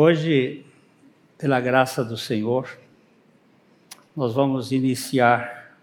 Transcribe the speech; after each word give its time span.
Hoje, 0.00 0.64
pela 1.36 1.58
graça 1.60 2.04
do 2.04 2.16
Senhor, 2.16 2.78
nós 4.14 4.32
vamos 4.32 4.70
iniciar 4.70 5.76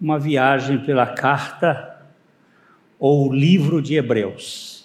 uma 0.00 0.18
viagem 0.18 0.84
pela 0.84 1.06
carta 1.06 2.04
ou 2.98 3.32
livro 3.32 3.80
de 3.80 3.94
Hebreus. 3.94 4.84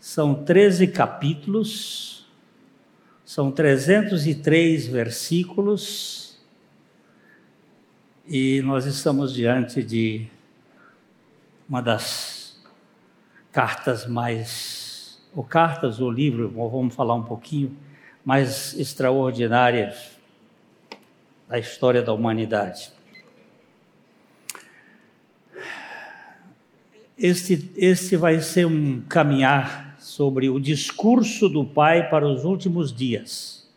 São 0.00 0.44
13 0.44 0.88
capítulos, 0.88 2.26
são 3.24 3.52
303 3.52 4.88
versículos, 4.88 6.36
e 8.26 8.60
nós 8.62 8.86
estamos 8.86 9.32
diante 9.32 9.84
de 9.84 10.26
uma 11.68 11.80
das 11.80 12.60
cartas 13.52 14.04
mais 14.04 14.85
ou 15.36 15.44
cartas 15.44 16.00
ou 16.00 16.10
livro, 16.10 16.48
vamos 16.48 16.94
falar 16.94 17.14
um 17.14 17.22
pouquinho, 17.22 17.76
mais 18.24 18.72
extraordinárias 18.72 20.16
da 21.46 21.58
história 21.58 22.02
da 22.02 22.14
humanidade. 22.14 22.90
Este, 27.18 27.70
este 27.76 28.16
vai 28.16 28.40
ser 28.40 28.66
um 28.66 29.02
caminhar 29.02 29.96
sobre 29.98 30.48
o 30.48 30.58
discurso 30.58 31.50
do 31.50 31.66
Pai 31.66 32.08
para 32.08 32.26
os 32.26 32.44
últimos 32.44 32.90
dias. 32.90 33.70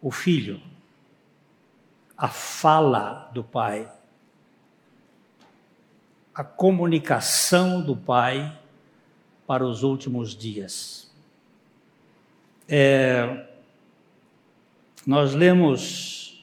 O 0.00 0.12
Filho, 0.12 0.60
a 2.16 2.28
fala 2.28 3.28
do 3.34 3.42
Pai, 3.42 3.90
a 6.32 6.44
comunicação 6.44 7.82
do 7.82 7.96
Pai 7.96 8.60
para 9.46 9.66
os 9.66 9.82
últimos 9.82 10.36
dias. 10.36 11.12
É, 12.68 13.46
nós 15.06 15.34
lemos 15.34 16.42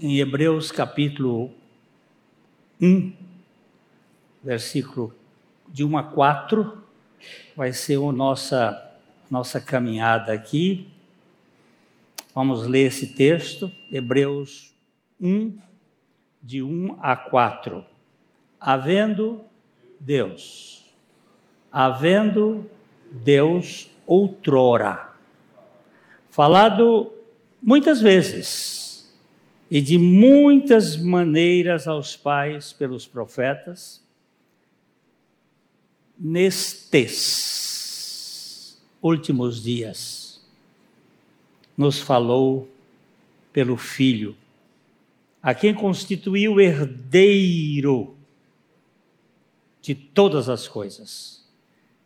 em 0.00 0.18
Hebreus 0.18 0.72
capítulo 0.72 1.52
1, 2.80 3.12
versículo 4.42 5.14
de 5.68 5.84
1 5.84 5.96
a 5.96 6.02
4, 6.02 6.82
vai 7.56 7.72
ser 7.72 7.98
a 7.98 8.10
nossa, 8.10 8.98
nossa 9.30 9.60
caminhada 9.60 10.32
aqui. 10.32 10.88
Vamos 12.34 12.66
ler 12.66 12.88
esse 12.88 13.14
texto, 13.14 13.70
Hebreus 13.92 14.74
1, 15.20 15.56
de 16.42 16.62
1 16.62 16.98
a 17.00 17.14
4. 17.14 17.84
Havendo 18.58 19.44
Deus. 20.04 20.84
Havendo 21.70 22.68
Deus 23.10 23.90
outrora 24.06 25.12
falado 26.32 27.12
muitas 27.62 28.00
vezes 28.00 29.14
e 29.70 29.82
de 29.82 29.98
muitas 29.98 30.96
maneiras 30.96 31.86
aos 31.86 32.16
pais 32.16 32.72
pelos 32.72 33.06
profetas, 33.06 34.02
nestes 36.18 37.20
últimos 39.02 39.62
dias, 39.62 40.42
nos 41.76 42.00
falou 42.00 42.66
pelo 43.52 43.76
Filho, 43.76 44.34
a 45.42 45.54
quem 45.54 45.74
constituiu 45.74 46.58
herdeiro 46.58 48.16
de 49.82 49.94
todas 49.94 50.48
as 50.48 50.68
coisas, 50.68 51.44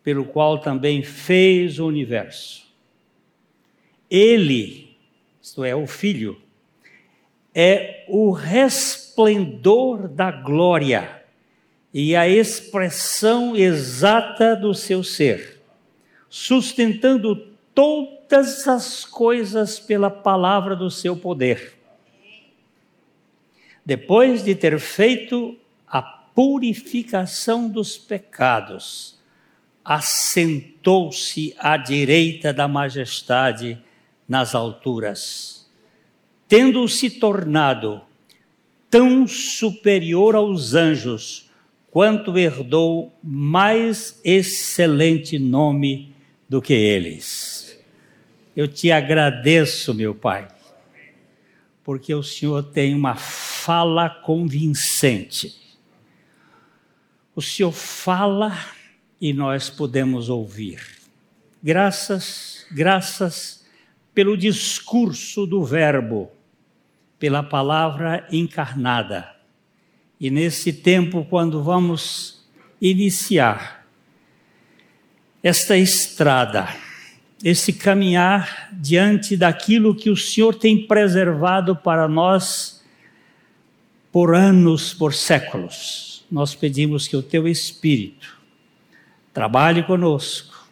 pelo 0.02 0.24
qual 0.24 0.58
também 0.58 1.02
fez 1.02 1.78
o 1.78 1.86
universo. 1.86 2.66
Ele, 4.10 4.96
isto 5.40 5.62
é, 5.62 5.76
o 5.76 5.86
Filho, 5.86 6.40
é 7.54 8.04
o 8.08 8.30
resplendor 8.30 10.08
da 10.08 10.30
glória 10.30 11.22
e 11.92 12.16
a 12.16 12.26
expressão 12.26 13.54
exata 13.54 14.56
do 14.56 14.74
seu 14.74 15.02
ser, 15.04 15.62
sustentando 16.28 17.36
todas 17.74 18.66
as 18.66 19.04
coisas 19.04 19.78
pela 19.78 20.10
palavra 20.10 20.74
do 20.74 20.90
seu 20.90 21.16
poder. 21.16 21.74
Depois 23.84 24.42
de 24.42 24.54
ter 24.54 24.78
feito 24.78 25.56
purificação 26.36 27.66
dos 27.66 27.96
pecados, 27.96 29.18
assentou-se 29.82 31.54
à 31.58 31.78
direita 31.78 32.52
da 32.52 32.68
majestade 32.68 33.82
nas 34.28 34.54
alturas, 34.54 35.66
tendo 36.46 36.86
se 36.88 37.08
tornado 37.08 38.02
tão 38.90 39.26
superior 39.26 40.34
aos 40.34 40.74
anjos, 40.74 41.50
quanto 41.90 42.36
herdou 42.36 43.18
mais 43.24 44.20
excelente 44.22 45.38
nome 45.38 46.14
do 46.46 46.60
que 46.60 46.74
eles. 46.74 47.82
Eu 48.54 48.68
te 48.68 48.92
agradeço, 48.92 49.94
meu 49.94 50.14
Pai, 50.14 50.48
porque 51.82 52.14
o 52.14 52.22
Senhor 52.22 52.62
tem 52.62 52.94
uma 52.94 53.14
fala 53.14 54.10
convincente 54.10 55.64
o 57.36 57.42
Senhor 57.42 57.70
fala 57.70 58.58
e 59.20 59.34
nós 59.34 59.68
podemos 59.68 60.30
ouvir. 60.30 60.80
Graças, 61.62 62.66
graças 62.72 63.62
pelo 64.14 64.38
discurso 64.38 65.46
do 65.46 65.62
Verbo, 65.62 66.30
pela 67.18 67.42
palavra 67.42 68.26
encarnada. 68.32 69.30
E 70.18 70.30
nesse 70.30 70.72
tempo, 70.72 71.26
quando 71.28 71.62
vamos 71.62 72.48
iniciar 72.80 73.86
esta 75.42 75.76
estrada, 75.76 76.66
esse 77.44 77.70
caminhar 77.70 78.70
diante 78.72 79.36
daquilo 79.36 79.94
que 79.94 80.08
o 80.08 80.16
Senhor 80.16 80.54
tem 80.54 80.86
preservado 80.86 81.76
para 81.76 82.08
nós 82.08 82.82
por 84.10 84.34
anos, 84.34 84.94
por 84.94 85.12
séculos 85.12 86.15
nós 86.30 86.54
pedimos 86.54 87.06
que 87.06 87.16
o 87.16 87.22
teu 87.22 87.46
Espírito 87.46 88.36
trabalhe 89.32 89.82
conosco, 89.82 90.68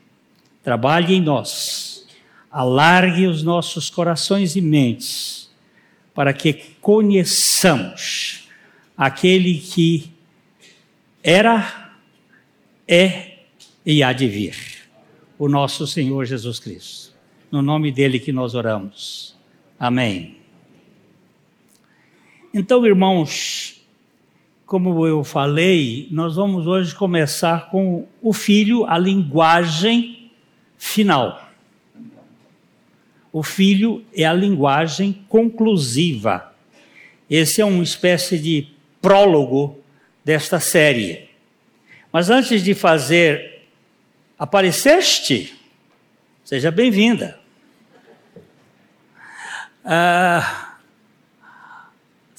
trabalhe 0.62 1.14
em 1.14 1.20
nós, 1.20 2.06
alargue 2.50 3.26
os 3.26 3.42
nossos 3.42 3.90
corações 3.90 4.56
e 4.56 4.60
mentes, 4.60 5.50
para 6.14 6.32
que 6.32 6.54
conheçamos 6.80 8.48
aquele 8.96 9.58
que 9.58 10.10
era, 11.22 11.92
é 12.86 13.38
e 13.84 14.02
há 14.02 14.12
de 14.12 14.28
vir, 14.28 14.56
o 15.38 15.48
nosso 15.48 15.86
Senhor 15.86 16.24
Jesus 16.24 16.58
Cristo. 16.58 17.12
No 17.50 17.60
nome 17.60 17.92
dele 17.92 18.18
que 18.18 18.32
nós 18.32 18.54
oramos. 18.54 19.36
Amém. 19.78 20.38
Então, 22.52 22.86
irmãos, 22.86 23.73
como 24.66 25.06
eu 25.06 25.22
falei, 25.22 26.08
nós 26.10 26.36
vamos 26.36 26.66
hoje 26.66 26.94
começar 26.94 27.70
com 27.70 28.06
o 28.22 28.32
filho, 28.32 28.86
a 28.86 28.96
linguagem 28.98 30.30
final. 30.78 31.50
O 33.32 33.42
filho 33.42 34.04
é 34.14 34.24
a 34.24 34.32
linguagem 34.32 35.24
conclusiva. 35.28 36.52
Esse 37.28 37.60
é 37.60 37.64
uma 37.64 37.82
espécie 37.82 38.38
de 38.38 38.68
prólogo 39.02 39.78
desta 40.24 40.58
série. 40.60 41.28
Mas 42.12 42.30
antes 42.30 42.62
de 42.62 42.74
fazer, 42.74 43.62
apareceste? 44.38 45.54
Seja 46.44 46.70
bem-vinda. 46.70 47.38
Ah, 49.84 50.63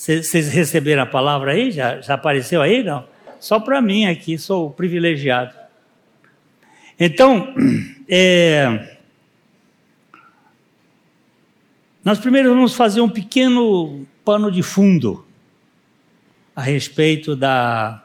vocês 0.06 0.50
receberam 0.50 1.02
a 1.02 1.08
palavra 1.08 1.54
aí? 1.54 1.72
Já, 1.72 2.00
já 2.00 2.14
apareceu 2.14 2.62
aí? 2.62 2.84
Não? 2.84 3.08
Só 3.40 3.60
para 3.60 3.82
mim 3.82 4.06
aqui, 4.06 4.38
sou 4.38 4.70
privilegiado. 4.70 5.56
Então, 7.00 7.56
é, 8.08 8.98
nós 12.04 12.20
primeiro 12.20 12.50
vamos 12.50 12.76
fazer 12.76 13.02
um 13.02 13.10
pequeno 13.10 14.06
pano 14.24 14.52
de 14.52 14.62
fundo 14.62 15.26
a 16.56 16.62
respeito 16.62 17.36
da, 17.36 18.04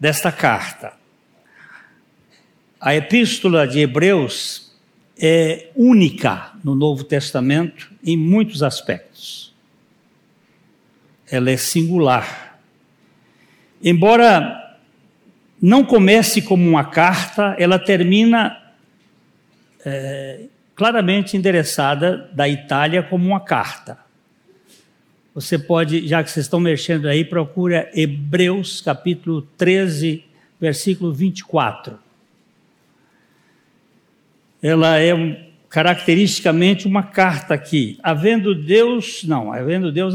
desta 0.00 0.32
carta. 0.32 0.94
A 2.80 2.94
epístola 2.94 3.68
de 3.68 3.80
Hebreus 3.80 4.74
é 5.18 5.70
única 5.76 6.52
no 6.64 6.74
Novo 6.74 7.04
Testamento 7.04 7.92
em 8.02 8.16
muitos 8.16 8.62
aspectos 8.62 9.53
ela 11.34 11.50
é 11.50 11.56
singular. 11.56 12.60
Embora 13.82 14.78
não 15.60 15.84
comece 15.84 16.40
como 16.40 16.68
uma 16.68 16.84
carta, 16.84 17.56
ela 17.58 17.78
termina 17.78 18.56
é, 19.84 20.44
claramente 20.76 21.36
endereçada 21.36 22.30
da 22.32 22.48
Itália 22.48 23.02
como 23.02 23.26
uma 23.26 23.40
carta. 23.40 23.98
Você 25.34 25.58
pode, 25.58 26.06
já 26.06 26.22
que 26.22 26.30
vocês 26.30 26.46
estão 26.46 26.60
mexendo 26.60 27.06
aí, 27.08 27.24
procura 27.24 27.90
Hebreus 27.92 28.80
capítulo 28.80 29.42
13, 29.58 30.24
versículo 30.60 31.12
24. 31.12 31.98
Ela 34.62 34.98
é 34.98 35.12
um, 35.12 35.36
caracteristicamente 35.68 36.86
uma 36.86 37.02
carta 37.02 37.54
aqui. 37.54 37.98
Havendo 38.00 38.54
Deus, 38.54 39.24
não, 39.24 39.52
havendo 39.52 39.90
Deus 39.90 40.14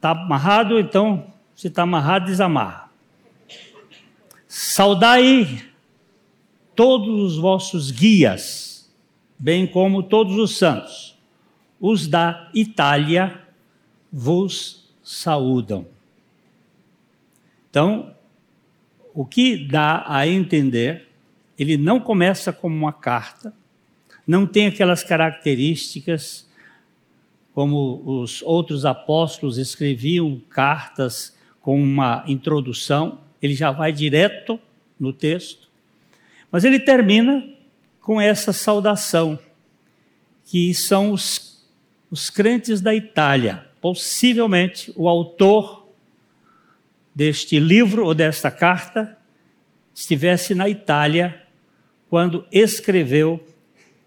está 0.00 0.12
amarrado, 0.12 0.80
então 0.80 1.26
se 1.54 1.68
está 1.68 1.82
amarrado, 1.82 2.24
desamarra. 2.24 2.90
Saudai 4.48 5.62
todos 6.74 7.34
os 7.34 7.36
vossos 7.36 7.90
guias, 7.90 8.90
bem 9.38 9.66
como 9.66 10.02
todos 10.02 10.38
os 10.38 10.56
santos. 10.56 11.18
Os 11.78 12.08
da 12.08 12.50
Itália 12.54 13.42
vos 14.10 14.90
saúdam. 15.02 15.86
Então, 17.68 18.14
o 19.14 19.26
que 19.26 19.68
dá 19.68 20.02
a 20.06 20.26
entender 20.26 21.10
ele 21.58 21.76
não 21.76 22.00
começa 22.00 22.54
como 22.54 22.74
uma 22.74 22.92
carta, 22.92 23.52
não 24.26 24.46
tem 24.46 24.66
aquelas 24.66 25.04
características 25.04 26.48
como 27.60 28.22
os 28.22 28.40
outros 28.40 28.86
apóstolos 28.86 29.58
escreviam 29.58 30.40
cartas 30.48 31.36
com 31.60 31.78
uma 31.78 32.24
introdução, 32.26 33.20
ele 33.42 33.54
já 33.54 33.70
vai 33.70 33.92
direto 33.92 34.58
no 34.98 35.12
texto. 35.12 35.68
Mas 36.50 36.64
ele 36.64 36.80
termina 36.80 37.46
com 38.00 38.18
essa 38.18 38.50
saudação, 38.50 39.38
que 40.46 40.72
são 40.72 41.12
os, 41.12 41.62
os 42.10 42.30
crentes 42.30 42.80
da 42.80 42.94
Itália. 42.94 43.66
Possivelmente 43.78 44.90
o 44.96 45.06
autor 45.06 45.86
deste 47.14 47.60
livro 47.60 48.06
ou 48.06 48.14
desta 48.14 48.50
carta 48.50 49.18
estivesse 49.94 50.54
na 50.54 50.66
Itália 50.66 51.42
quando 52.08 52.42
escreveu 52.50 53.38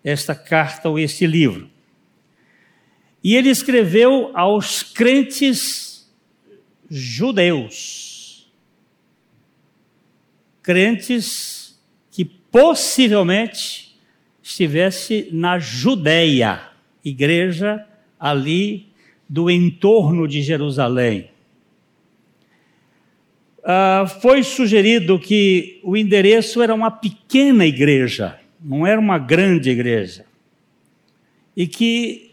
esta 0.04 0.34
carta 0.34 0.90
ou 0.90 0.98
este 0.98 1.28
livro. 1.28 1.72
E 3.24 3.36
ele 3.36 3.50
escreveu 3.50 4.32
aos 4.34 4.84
crentes 4.84 6.12
judeus. 6.90 8.52
Crentes 10.62 11.80
que 12.12 12.26
possivelmente 12.26 13.98
estivesse 14.42 15.30
na 15.32 15.58
Judéia, 15.58 16.62
igreja 17.04 17.88
ali 18.20 18.88
do 19.28 19.50
entorno 19.50 20.28
de 20.28 20.42
Jerusalém. 20.42 21.30
Uh, 23.60 24.06
foi 24.20 24.44
sugerido 24.44 25.18
que 25.18 25.80
o 25.84 25.96
endereço 25.96 26.62
era 26.62 26.76
uma 26.76 26.92
pequena 26.92 27.66
igreja, 27.66 28.38
não 28.62 28.86
era 28.86 29.00
uma 29.00 29.18
grande 29.18 29.70
igreja, 29.70 30.26
e 31.56 31.66
que 31.66 32.33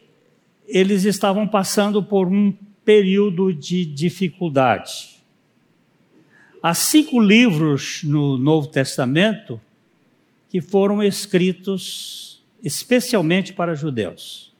eles 0.70 1.04
estavam 1.04 1.46
passando 1.46 2.02
por 2.02 2.28
um 2.28 2.52
período 2.84 3.52
de 3.52 3.84
dificuldade. 3.84 5.20
Há 6.62 6.74
cinco 6.74 7.20
livros 7.20 8.02
no 8.04 8.36
Novo 8.36 8.68
Testamento 8.68 9.60
que 10.48 10.60
foram 10.60 11.02
escritos 11.02 12.42
especialmente 12.62 13.52
para 13.52 13.74
judeus: 13.74 14.52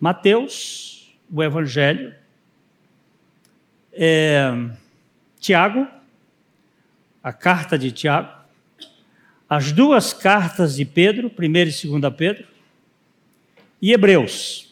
Mateus, 0.00 1.14
o 1.30 1.42
Evangelho, 1.42 2.14
é, 3.92 4.50
Tiago, 5.38 5.86
a 7.22 7.32
carta 7.32 7.78
de 7.78 7.92
Tiago, 7.92 8.32
as 9.48 9.70
duas 9.70 10.12
cartas 10.12 10.76
de 10.76 10.84
Pedro, 10.84 11.30
1 11.38 11.44
e 11.44 12.00
2 12.00 12.14
Pedro, 12.16 12.46
e 13.80 13.92
Hebreus, 13.92 14.71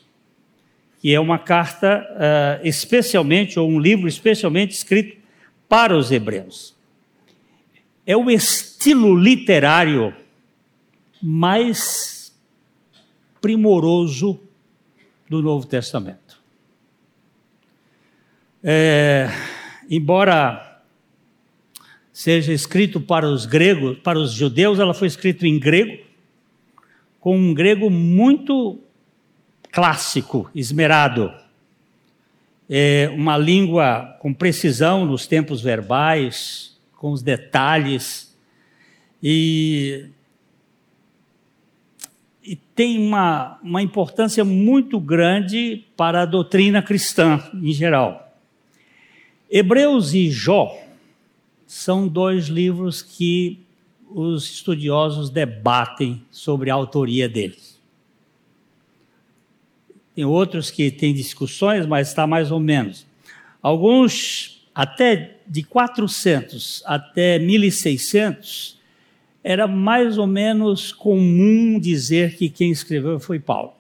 que 1.01 1.15
é 1.15 1.19
uma 1.19 1.39
carta 1.39 2.07
uh, 2.13 2.67
especialmente, 2.67 3.59
ou 3.59 3.69
um 3.69 3.81
livro 3.81 4.07
especialmente 4.07 4.73
escrito 4.73 5.17
para 5.67 5.97
os 5.97 6.13
hebreus. 6.13 6.77
É 8.07 8.15
o 8.15 8.31
estilo 8.31 9.17
literário 9.17 10.15
mais 11.23 12.39
primoroso 13.41 14.41
do 15.29 15.41
Novo 15.41 15.67
Testamento. 15.67 16.39
É, 18.63 19.31
embora 19.89 20.83
seja 22.13 22.53
escrito 22.53 23.01
para 23.01 23.27
os 23.27 23.47
gregos, 23.47 23.99
para 24.01 24.19
os 24.19 24.33
judeus, 24.33 24.79
ela 24.79 24.93
foi 24.93 25.09
escrita 25.09 25.47
em 25.47 25.59
grego, 25.59 26.05
com 27.19 27.39
um 27.39 27.55
grego 27.55 27.89
muito 27.89 28.79
clássico, 29.73 30.51
esmerado. 30.55 31.33
É 32.69 33.11
uma 33.15 33.37
língua 33.37 34.17
com 34.21 34.33
precisão 34.33 35.05
nos 35.05 35.27
tempos 35.27 35.61
verbais, 35.61 36.79
com 36.97 37.13
os 37.13 37.23
detalhes, 37.23 38.37
e, 39.23 40.07
e 42.43 42.57
tem 42.57 42.99
uma, 42.99 43.59
uma 43.63 43.83
importância 43.83 44.45
muito 44.45 44.99
grande 45.01 45.85
para 45.97 46.23
a 46.23 46.27
doutrina 46.27 46.81
cristã 46.81 47.43
em 47.55 47.73
geral. 47.73 48.37
Hebreus 49.51 50.15
e 50.15 50.31
Jó 50.31 50.79
são 51.67 52.09
dois 52.09 52.47
livros 52.47 53.03
que 53.03 53.61
os 54.09 54.51
estudiosos 54.51 55.31
debatem 55.31 56.23
sobre 56.31 56.71
a 56.71 56.75
autoria 56.75 57.29
deles. 57.29 57.70
Tem 60.15 60.25
outros 60.25 60.71
que 60.71 60.91
têm 60.91 61.15
discussões, 61.15 61.87
mas 61.87 62.09
está 62.09 62.27
mais 62.27 62.51
ou 62.51 62.61
menos. 62.61 63.07
Alguns, 63.63 64.67
até 64.75 65.39
de 65.47 65.63
400 65.63 66.83
até 66.87 67.39
1600, 67.39 68.79
era 69.43 69.67
mais 69.67 70.19
ou 70.19 70.27
menos 70.27 70.93
comum 70.93 71.79
dizer 71.79 72.37
que 72.37 72.49
quem 72.49 72.71
escreveu 72.71 73.19
foi 73.19 73.39
Paulo. 73.39 73.73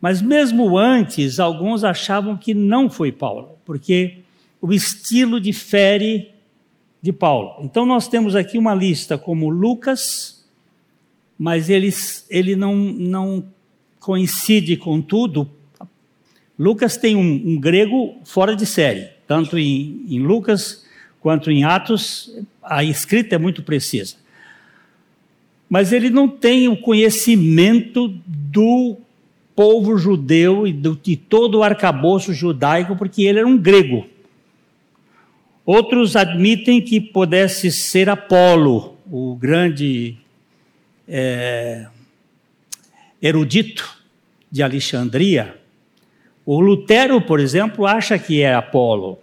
Mas 0.00 0.20
mesmo 0.20 0.76
antes, 0.76 1.38
alguns 1.38 1.84
achavam 1.84 2.36
que 2.36 2.52
não 2.52 2.90
foi 2.90 3.12
Paulo, 3.12 3.56
porque 3.64 4.18
o 4.60 4.72
estilo 4.72 5.40
difere 5.40 6.32
de 7.00 7.12
Paulo. 7.12 7.64
Então 7.64 7.86
nós 7.86 8.08
temos 8.08 8.34
aqui 8.34 8.58
uma 8.58 8.74
lista 8.74 9.16
como 9.16 9.48
Lucas, 9.48 10.44
mas 11.38 11.68
ele, 11.68 11.90
ele 12.30 12.56
não, 12.56 12.74
não 12.74 13.44
coincide 14.02 14.76
com 14.76 15.00
tudo. 15.00 15.48
Lucas 16.58 16.96
tem 16.96 17.16
um, 17.16 17.42
um 17.46 17.58
grego 17.58 18.16
fora 18.24 18.54
de 18.54 18.66
série, 18.66 19.08
tanto 19.26 19.56
em, 19.56 20.04
em 20.08 20.18
Lucas 20.18 20.84
quanto 21.20 21.50
em 21.52 21.62
Atos, 21.62 22.36
a 22.62 22.82
escrita 22.82 23.36
é 23.36 23.38
muito 23.38 23.62
precisa. 23.62 24.16
Mas 25.70 25.92
ele 25.92 26.10
não 26.10 26.28
tem 26.28 26.68
o 26.68 26.76
conhecimento 26.76 28.08
do 28.26 28.96
povo 29.54 29.96
judeu 29.96 30.66
e 30.66 30.72
de 30.72 31.16
todo 31.16 31.58
o 31.58 31.62
arcabouço 31.62 32.34
judaico, 32.34 32.96
porque 32.96 33.22
ele 33.22 33.38
era 33.38 33.46
um 33.46 33.56
grego. 33.56 34.06
Outros 35.64 36.16
admitem 36.16 36.80
que 36.82 37.00
pudesse 37.00 37.70
ser 37.70 38.08
Apolo, 38.10 38.96
o 39.08 39.36
grande 39.36 40.16
é, 41.06 41.86
erudito 43.22 43.96
de 44.50 44.62
Alexandria. 44.62 45.56
O 46.44 46.60
Lutero, 46.60 47.20
por 47.22 47.38
exemplo, 47.38 47.86
acha 47.86 48.18
que 48.18 48.42
é 48.42 48.52
Apolo. 48.52 49.18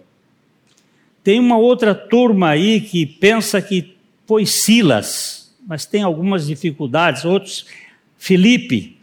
Tem 1.22 1.38
uma 1.38 1.58
outra 1.58 1.94
turma 1.94 2.48
aí 2.48 2.80
que 2.80 3.04
pensa 3.04 3.60
que 3.60 3.94
foi 4.26 4.46
Silas, 4.46 5.54
mas 5.66 5.84
tem 5.84 6.02
algumas 6.02 6.46
dificuldades. 6.46 7.26
Outros, 7.26 7.66
Filipe, 8.16 8.96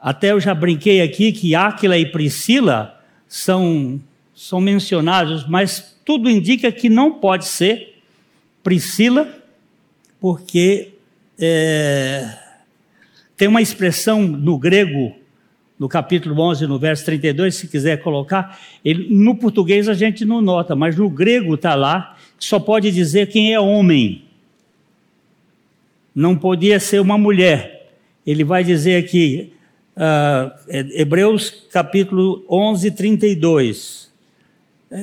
até 0.00 0.32
eu 0.32 0.40
já 0.40 0.52
brinquei 0.52 1.00
aqui 1.00 1.32
que 1.32 1.54
Áquila 1.54 1.96
e 1.96 2.04
Priscila 2.04 3.00
são, 3.28 4.00
são 4.34 4.60
mencionados, 4.60 5.48
mas 5.48 5.96
tudo 6.04 6.28
indica 6.28 6.70
que 6.72 6.88
não 6.88 7.12
pode 7.12 7.46
ser 7.46 7.94
Priscila, 8.62 9.32
porque 10.20 10.92
é, 11.38 12.43
tem 13.36 13.48
uma 13.48 13.60
expressão 13.60 14.22
no 14.22 14.56
grego, 14.58 15.14
no 15.78 15.88
capítulo 15.88 16.40
11, 16.40 16.66
no 16.66 16.78
verso 16.78 17.04
32, 17.04 17.54
se 17.54 17.68
quiser 17.68 18.00
colocar, 18.00 18.58
ele, 18.84 19.12
no 19.12 19.34
português 19.34 19.88
a 19.88 19.94
gente 19.94 20.24
não 20.24 20.40
nota, 20.40 20.76
mas 20.76 20.96
no 20.96 21.10
grego 21.10 21.54
está 21.54 21.74
lá, 21.74 22.16
só 22.38 22.60
pode 22.60 22.92
dizer 22.92 23.28
quem 23.28 23.52
é 23.52 23.58
homem. 23.58 24.24
Não 26.14 26.36
podia 26.36 26.78
ser 26.78 27.00
uma 27.00 27.18
mulher. 27.18 27.92
Ele 28.24 28.44
vai 28.44 28.62
dizer 28.62 29.02
aqui, 29.02 29.52
uh, 29.96 30.52
Hebreus 30.68 31.66
capítulo 31.72 32.44
11, 32.48 32.92
32. 32.92 34.12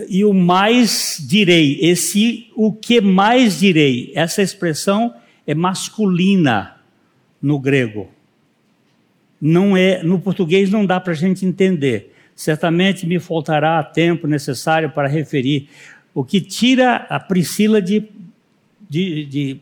E 0.08 0.24
o 0.24 0.34
mais 0.34 1.18
direi, 1.20 1.78
esse 1.82 2.50
o 2.56 2.72
que 2.72 3.02
mais 3.02 3.60
direi, 3.60 4.14
essa 4.16 4.42
expressão 4.42 5.14
é 5.46 5.54
masculina 5.54 6.78
no 7.42 7.60
grego 7.60 8.08
não 9.42 9.76
é, 9.76 10.04
no 10.04 10.20
português 10.20 10.70
não 10.70 10.86
dá 10.86 11.00
para 11.00 11.14
a 11.14 11.16
gente 11.16 11.46
entender. 11.46 12.14
Certamente 12.36 13.08
me 13.08 13.20
faltará 13.20 13.84
tempo 13.84 14.28
necessário 14.28 14.92
para 14.92 15.08
referir 15.08 15.68
o 16.14 16.24
que 16.24 16.40
tira 16.40 17.08
a 17.10 17.20
Priscila 17.20 17.82
de, 17.82 18.04
de, 18.90 19.26
de, 19.26 19.58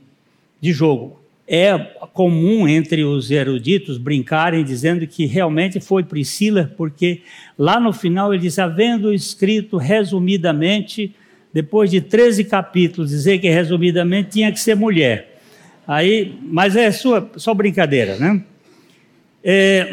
de 0.59 0.73
jogo. 0.73 1.19
É 1.47 1.75
comum 2.13 2.67
entre 2.67 3.03
os 3.03 3.31
eruditos 3.31 3.97
brincarem 3.97 4.63
dizendo 4.63 5.07
que 5.07 5.25
realmente 5.25 5.79
foi 5.79 6.03
Priscila, 6.03 6.71
porque 6.77 7.21
lá 7.57 7.79
no 7.79 7.91
final 7.91 8.31
ele 8.31 8.43
diz: 8.43 8.59
havendo 8.59 9.11
escrito 9.11 9.77
resumidamente, 9.77 11.15
depois 11.51 11.89
de 11.89 12.01
13 12.01 12.43
capítulos, 12.43 13.09
dizer 13.09 13.39
que 13.39 13.49
resumidamente 13.49 14.29
tinha 14.29 14.51
que 14.51 14.59
ser 14.59 14.75
mulher. 14.75 15.41
Aí, 15.87 16.37
mas 16.43 16.75
é 16.75 16.91
sua, 16.91 17.31
só 17.35 17.51
brincadeira, 17.55 18.15
né? 18.17 18.43
É, 19.43 19.91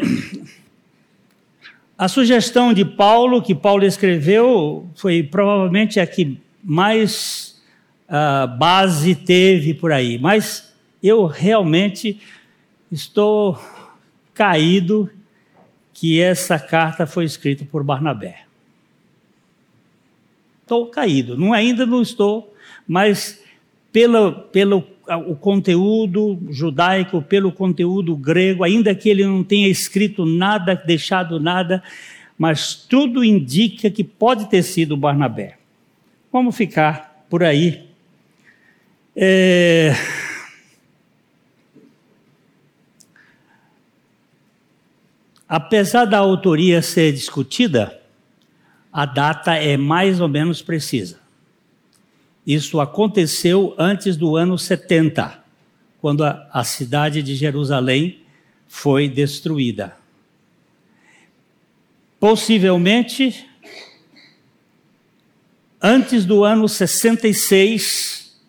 a 1.97 2.07
sugestão 2.07 2.73
de 2.73 2.83
Paulo, 2.83 3.41
que 3.41 3.55
Paulo 3.55 3.85
escreveu, 3.85 4.89
foi 4.95 5.23
provavelmente 5.23 5.99
a 5.99 6.05
que 6.05 6.39
mais 6.63 7.61
uh, 8.07 8.47
base 8.57 9.15
teve 9.15 9.73
por 9.73 9.91
aí. 9.91 10.19
Mas 10.19 10.73
eu 11.01 11.25
realmente 11.25 12.19
estou 12.91 13.59
caído 14.33 15.09
que 15.93 16.21
essa 16.21 16.59
carta 16.59 17.07
foi 17.07 17.25
escrita 17.25 17.65
por 17.65 17.83
Barnabé. 17.83 18.41
Estou 20.61 20.87
caído, 20.87 21.37
não, 21.37 21.53
ainda 21.53 21.85
não 21.85 22.01
estou, 22.01 22.53
mas 22.85 23.41
pelo, 23.91 24.33
pelo 24.49 24.81
o 25.15 25.35
conteúdo 25.35 26.37
judaico, 26.49 27.21
pelo 27.21 27.51
conteúdo 27.51 28.15
grego, 28.15 28.63
ainda 28.63 28.93
que 28.93 29.09
ele 29.09 29.25
não 29.25 29.43
tenha 29.43 29.67
escrito 29.67 30.25
nada, 30.25 30.75
deixado 30.75 31.39
nada, 31.39 31.81
mas 32.37 32.75
tudo 32.75 33.23
indica 33.23 33.89
que 33.89 34.03
pode 34.03 34.49
ter 34.49 34.63
sido 34.63 34.97
Barnabé. 34.97 35.57
Vamos 36.31 36.55
ficar 36.55 37.25
por 37.29 37.43
aí. 37.43 37.87
É... 39.15 39.93
Apesar 45.47 46.05
da 46.05 46.17
autoria 46.17 46.81
ser 46.81 47.13
discutida, 47.13 47.97
a 48.91 49.05
data 49.05 49.55
é 49.55 49.77
mais 49.77 50.19
ou 50.19 50.27
menos 50.27 50.61
precisa. 50.61 51.26
Isso 52.47 52.79
aconteceu 52.79 53.75
antes 53.77 54.15
do 54.15 54.37
ano 54.37 54.57
70, 54.57 55.43
quando 55.99 56.23
a, 56.23 56.47
a 56.49 56.63
cidade 56.63 57.21
de 57.21 57.35
Jerusalém 57.35 58.21
foi 58.69 59.09
destruída. 59.09 59.97
Possivelmente 62.17 63.45
antes 65.81 66.23
do 66.23 66.45
ano 66.45 66.69
66, 66.69 68.39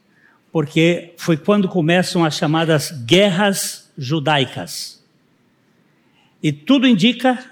porque 0.52 1.12
foi 1.16 1.36
quando 1.36 1.68
começam 1.68 2.24
as 2.24 2.36
chamadas 2.36 2.92
guerras 3.04 3.90
judaicas. 3.98 5.04
E 6.40 6.52
tudo 6.52 6.86
indica 6.86 7.44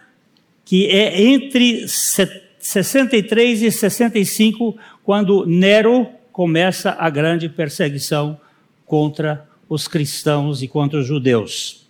que 0.64 0.86
é 0.86 1.20
entre 1.20 1.88
63 1.88 3.62
e 3.62 3.72
65 3.72 4.78
quando 5.02 5.44
Nero 5.44 6.15
começa 6.36 6.94
a 6.98 7.08
grande 7.08 7.48
perseguição 7.48 8.38
contra 8.84 9.48
os 9.66 9.88
cristãos 9.88 10.60
e 10.60 10.68
contra 10.68 11.00
os 11.00 11.06
judeus. 11.06 11.86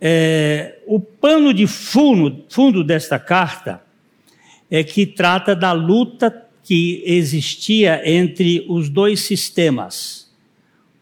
É, 0.00 0.80
o 0.84 0.98
pano 0.98 1.54
de 1.54 1.68
fundo, 1.68 2.44
fundo 2.48 2.82
desta 2.82 3.16
carta 3.16 3.80
é 4.68 4.82
que 4.82 5.06
trata 5.06 5.54
da 5.54 5.70
luta 5.70 6.44
que 6.64 7.00
existia 7.06 8.02
entre 8.04 8.66
os 8.68 8.88
dois 8.88 9.20
sistemas, 9.20 10.28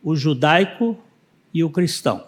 o 0.05 0.15
judaico 0.15 0.99
e 1.55 1.65
o 1.65 1.71
cristão. 1.71 2.27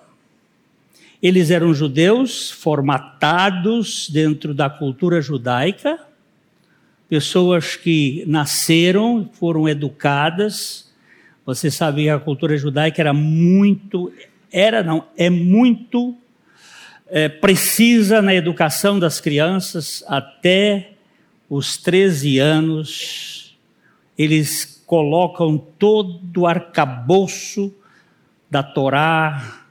Eles 1.23 1.51
eram 1.51 1.75
judeus 1.75 2.51
formatados 2.51 4.09
dentro 4.09 4.55
da 4.55 4.71
cultura 4.71 5.21
judaica, 5.21 6.08
pessoas 7.09 7.75
que 7.75 8.23
nasceram, 8.27 9.29
foram 9.33 9.69
educadas. 9.69 10.93
Você 11.47 11.71
sabe 11.71 12.05
que 12.05 12.11
a 12.11 12.19
cultura 12.19 12.57
judaica 12.57 13.01
era 13.01 13.13
muito, 13.13 14.13
era 14.53 14.83
não, 14.83 15.07
é 15.17 15.31
muito 15.31 16.15
é, 17.07 17.29
precisa 17.29 18.21
na 18.21 18.35
educação 18.35 18.99
das 18.99 19.21
crianças 19.21 20.05
até 20.07 20.93
os 21.49 21.79
13 21.79 22.39
anos. 22.39 23.57
Eles 24.17 24.83
colocam 24.87 25.57
todo 25.57 26.43
o 26.43 26.47
arcabouço 26.47 27.75
da 28.51 28.63
Torá, 28.63 29.65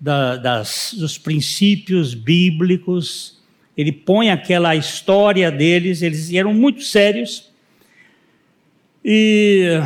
da, 0.00 0.36
das, 0.36 0.94
dos 0.98 1.16
princípios 1.16 2.14
bíblicos 2.14 3.43
ele 3.76 3.92
põe 3.92 4.30
aquela 4.30 4.76
história 4.76 5.50
deles, 5.50 6.02
eles 6.02 6.32
eram 6.32 6.54
muito 6.54 6.82
sérios. 6.82 7.50
E 9.04 9.80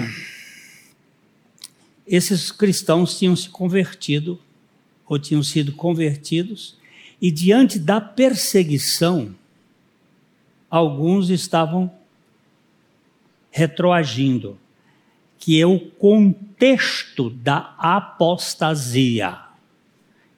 esses 2.07 2.52
cristãos 2.52 3.18
tinham 3.18 3.35
se 3.35 3.49
convertido, 3.49 4.40
ou 5.07 5.18
tinham 5.18 5.42
sido 5.42 5.73
convertidos, 5.73 6.76
e 7.21 7.30
diante 7.30 7.78
da 7.78 8.00
perseguição, 8.00 9.35
alguns 10.71 11.30
estavam 11.30 11.90
retroagindo, 13.50 14.59
que 15.38 15.61
é 15.61 15.66
o 15.66 15.80
contexto 15.80 17.30
da 17.30 17.75
apostasia. 17.78 19.38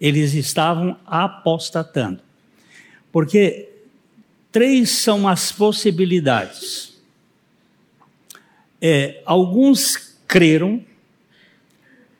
Eles 0.01 0.35
estavam 0.35 0.97
apostatando. 1.05 2.30
Porque 3.13 3.69
três 4.53 4.91
são 4.91 5.27
as 5.27 5.53
possibilidades. 5.53 7.01
É, 8.81 9.23
alguns 9.27 10.17
creram, 10.27 10.85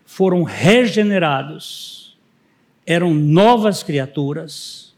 foram 0.05 0.43
regenerados, 0.43 2.17
eram 2.85 3.15
novas 3.15 3.83
criaturas. 3.83 4.95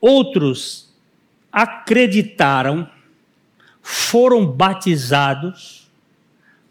Outros 0.00 0.92
acreditaram, 1.50 2.88
foram 3.82 4.46
batizados, 4.46 5.90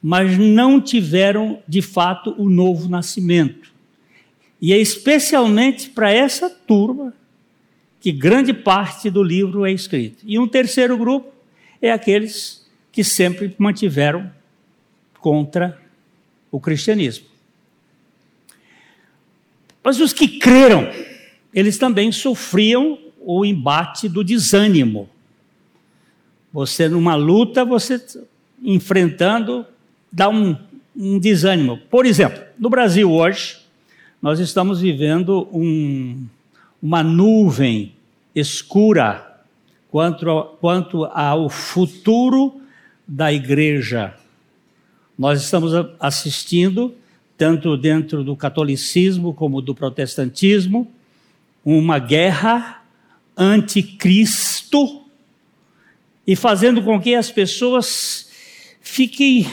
mas 0.02 0.38
não 0.38 0.80
tiveram 0.80 1.62
de 1.68 1.82
fato 1.82 2.34
o 2.38 2.50
novo 2.50 2.90
nascimento. 2.90 3.72
E 4.62 4.74
é 4.74 4.78
especialmente 4.78 5.90
para 5.90 6.12
essa 6.12 6.50
turma 6.50 7.14
que 8.02 8.12
grande 8.12 8.52
parte 8.52 9.12
do 9.12 9.22
livro 9.22 9.64
é 9.64 9.72
escrito. 9.72 10.24
E 10.26 10.40
um 10.40 10.48
terceiro 10.48 10.98
grupo 10.98 11.32
é 11.80 11.92
aqueles 11.92 12.68
que 12.92 13.04
sempre 13.04 13.56
mantiveram 13.60 14.30
contra 15.20 15.80
o 16.52 16.60
cristianismo. 16.60 17.28
Mas 19.84 20.00
os 20.00 20.12
que 20.12 20.40
creram, 20.40 20.92
eles 21.54 21.78
também 21.78 22.12
sofriam 22.12 22.98
o 23.20 23.46
embate 23.46 24.10
do 24.10 24.24
desânimo. 24.24 25.08
Você 26.52 26.90
numa 26.90 27.14
luta, 27.14 27.64
você 27.64 28.04
enfrentando, 28.64 29.66
dá 30.12 30.28
um, 30.28 30.58
um 30.96 31.20
desânimo. 31.20 31.78
Por 31.90 32.08
exemplo, 32.08 32.44
no 32.58 32.70
Brasil 32.70 33.12
hoje, 33.12 33.60
nós 34.20 34.40
estamos 34.40 34.82
vivendo 34.82 35.48
um, 35.52 36.26
uma 36.82 37.04
nuvem 37.04 37.94
escura 38.34 39.44
quanto, 39.90 40.26
quanto 40.60 41.06
ao 41.06 41.50
futuro 41.50 42.62
da 43.08 43.32
igreja. 43.32 44.16
Nós 45.18 45.42
estamos 45.42 45.74
assistindo, 46.00 46.96
tanto 47.38 47.78
dentro 47.78 48.24
do 48.24 48.36
catolicismo 48.36 49.34
como 49.34 49.62
do 49.62 49.76
protestantismo, 49.76 50.92
uma 51.64 52.00
guerra 52.00 52.84
anticristo 53.38 55.02
e 56.26 56.36
fazendo 56.36 56.82
com 56.82 57.00
que 57.00 57.14
as 57.14 57.30
pessoas 57.30 58.30
fiquem 58.80 59.46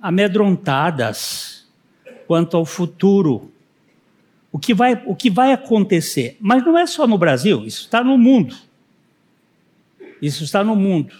amedrontadas 0.00 1.66
quanto 2.26 2.56
ao 2.56 2.64
futuro. 2.64 3.49
O 4.52 4.58
que 4.58 4.74
vai, 4.74 5.00
o 5.06 5.14
que 5.14 5.30
vai 5.30 5.52
acontecer? 5.52 6.36
Mas 6.40 6.64
não 6.64 6.76
é 6.76 6.86
só 6.86 7.06
no 7.06 7.16
Brasil, 7.16 7.64
isso 7.64 7.82
está 7.82 8.02
no 8.02 8.18
mundo. 8.18 8.56
Isso 10.20 10.44
está 10.44 10.62
no 10.62 10.74
mundo. 10.76 11.14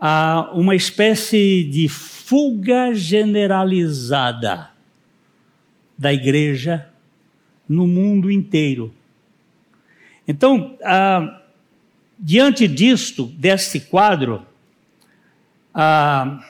Há 0.00 0.50
uma 0.54 0.74
espécie 0.74 1.64
de 1.64 1.88
fuga 1.88 2.94
generalizada 2.94 4.70
da 5.96 6.12
igreja 6.12 6.88
no 7.68 7.86
mundo 7.86 8.30
inteiro. 8.30 8.92
Então, 10.26 10.76
ah, 10.82 11.42
diante 12.18 12.66
disto, 12.66 13.26
deste 13.26 13.78
quadro, 13.78 14.44
ah, 15.72 16.42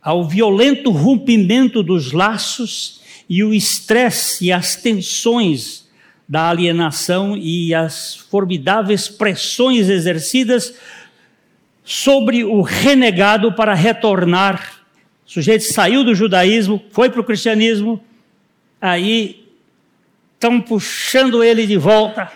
ao 0.00 0.28
violento 0.28 0.90
rompimento 0.90 1.82
dos 1.82 2.12
laços 2.12 3.02
e 3.28 3.44
o 3.44 3.52
estresse 3.52 4.46
e 4.46 4.52
as 4.52 4.76
tensões 4.76 5.86
da 6.28 6.48
alienação 6.48 7.36
e 7.36 7.74
as 7.74 8.16
formidáveis 8.16 9.08
pressões 9.08 9.88
exercidas 9.88 10.74
sobre 11.84 12.44
o 12.44 12.60
renegado 12.60 13.52
para 13.54 13.74
retornar. 13.74 14.82
O 15.26 15.30
sujeito 15.30 15.64
saiu 15.64 16.04
do 16.04 16.14
judaísmo, 16.14 16.82
foi 16.90 17.10
para 17.10 17.20
o 17.20 17.24
cristianismo, 17.24 18.02
aí 18.80 19.46
estão 20.34 20.60
puxando 20.60 21.42
ele 21.42 21.66
de 21.66 21.76
volta. 21.76 22.30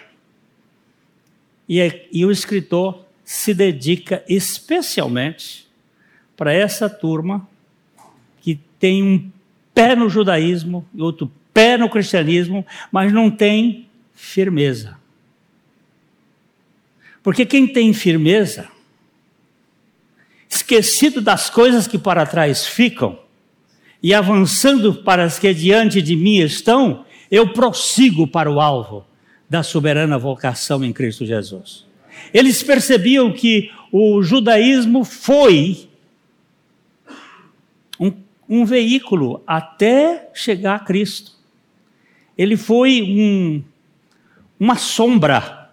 E, 1.68 1.80
é, 1.80 2.06
e 2.10 2.24
o 2.24 2.30
escritor 2.30 3.04
se 3.24 3.54
dedica 3.54 4.24
especialmente 4.28 5.66
para 6.36 6.52
essa 6.52 6.88
turma 6.88 7.48
que 8.40 8.58
tem 8.78 9.02
um 9.02 9.30
pé 9.74 9.96
no 9.96 10.08
judaísmo 10.08 10.86
e 10.94 11.00
outro 11.00 11.30
pé 11.52 11.76
no 11.76 11.88
cristianismo, 11.88 12.66
mas 12.90 13.12
não 13.12 13.30
tem 13.30 13.88
firmeza. 14.14 14.96
Porque 17.22 17.46
quem 17.46 17.66
tem 17.66 17.92
firmeza, 17.92 18.68
esquecido 20.48 21.20
das 21.20 21.48
coisas 21.48 21.86
que 21.86 21.98
para 21.98 22.26
trás 22.26 22.66
ficam, 22.66 23.18
e 24.02 24.12
avançando 24.12 24.94
para 24.94 25.24
as 25.24 25.38
que 25.38 25.54
diante 25.54 26.02
de 26.02 26.16
mim 26.16 26.38
estão, 26.38 27.04
eu 27.30 27.52
prossigo 27.52 28.26
para 28.26 28.50
o 28.50 28.60
alvo 28.60 29.06
da 29.48 29.62
soberana 29.62 30.18
vocação 30.18 30.84
em 30.84 30.92
Cristo 30.92 31.24
Jesus. 31.24 31.86
Eles 32.34 32.62
percebiam 32.62 33.32
que 33.32 33.70
o 33.92 34.22
judaísmo 34.22 35.04
foi 35.04 35.88
um, 38.60 38.64
veículo 38.64 39.42
até 39.46 40.30
chegar 40.34 40.76
a 40.76 40.80
Cristo. 40.80 41.32
Ele 42.36 42.56
foi 42.56 43.02
um, 43.02 43.62
uma 44.58 44.76
sombra 44.76 45.70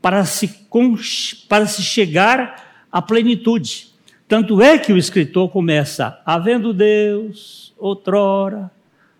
para 0.00 0.24
se, 0.24 0.48
para 1.48 1.66
se 1.66 1.82
chegar 1.82 2.84
à 2.90 3.00
plenitude. 3.00 3.92
Tanto 4.26 4.62
é 4.62 4.78
que 4.78 4.92
o 4.92 4.98
escritor 4.98 5.50
começa, 5.50 6.20
havendo 6.24 6.72
Deus, 6.72 7.74
outrora, 7.78 8.70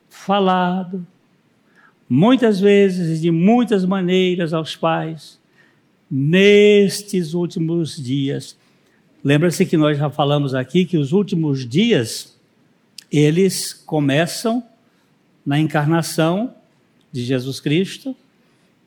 falado, 0.09 1.07
muitas 2.09 2.61
vezes 2.61 3.19
e 3.19 3.21
de 3.21 3.31
muitas 3.31 3.85
maneiras 3.85 4.53
aos 4.53 4.77
pais, 4.77 5.41
nestes 6.11 7.35
últimos 7.35 7.97
dias. 7.97 8.57
Lembra-se 9.25 9.65
que 9.65 9.77
nós 9.77 9.97
já 9.97 10.11
falamos 10.11 10.55
aqui 10.55 10.85
que 10.85 10.99
os 10.99 11.13
últimos 11.13 11.69
dias, 11.69 12.37
eles 13.11 13.73
começam 13.73 14.65
na 15.47 15.59
encarnação 15.59 16.55
de 17.13 17.23
Jesus 17.23 17.61
Cristo 17.61 18.17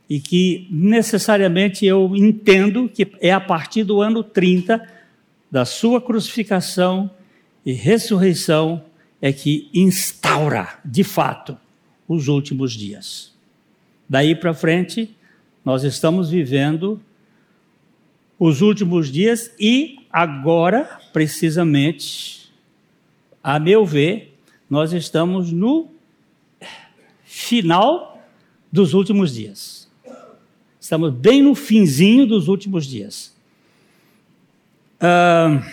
e 0.09 0.19
que 0.19 0.67
necessariamente 0.69 1.85
eu 1.85 2.15
entendo 2.15 2.89
que 2.89 3.07
é 3.21 3.31
a 3.31 3.39
partir 3.39 3.83
do 3.83 4.01
ano 4.01 4.23
30 4.23 4.85
da 5.49 5.63
sua 5.63 6.01
crucificação 6.01 7.09
e 7.65 7.71
ressurreição 7.71 8.83
é 9.21 9.31
que 9.31 9.69
instaura, 9.73 10.79
de 10.83 11.03
fato, 11.03 11.57
os 12.07 12.27
últimos 12.27 12.73
dias. 12.73 13.33
Daí 14.07 14.35
para 14.35 14.53
frente, 14.53 15.15
nós 15.63 15.83
estamos 15.83 16.29
vivendo 16.29 17.01
os 18.37 18.61
últimos 18.61 19.11
dias 19.11 19.51
e 19.59 19.99
agora, 20.11 20.99
precisamente, 21.13 22.51
a 23.43 23.59
meu 23.59 23.85
ver, 23.85 24.37
nós 24.69 24.93
estamos 24.93 25.51
no 25.51 25.89
final 27.23 28.25
dos 28.71 28.93
últimos 28.93 29.33
dias. 29.33 29.89
Estamos 30.79 31.13
bem 31.13 31.41
no 31.41 31.55
finzinho 31.55 32.27
dos 32.27 32.47
últimos 32.47 32.85
dias. 32.85 33.35
Uh, 34.97 35.63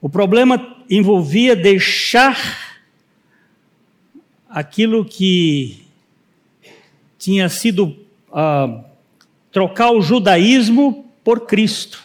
o 0.00 0.08
problema 0.08 0.84
envolvia 0.90 1.56
deixar 1.56 2.36
aquilo 4.48 5.04
que 5.04 5.84
tinha 7.18 7.48
sido 7.48 7.96
uh, 8.28 8.84
trocar 9.54 9.92
o 9.92 10.02
judaísmo 10.02 11.08
por 11.22 11.46
Cristo. 11.46 12.02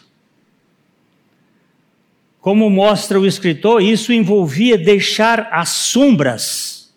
Como 2.40 2.70
mostra 2.70 3.20
o 3.20 3.26
escritor, 3.26 3.82
isso 3.82 4.14
envolvia 4.14 4.78
deixar 4.78 5.50
as 5.52 5.70
sombras 5.70 6.94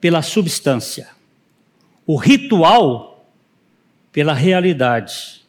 pela 0.00 0.22
substância, 0.22 1.10
o 2.06 2.16
ritual 2.16 3.26
pela 4.10 4.32
realidade, 4.32 5.42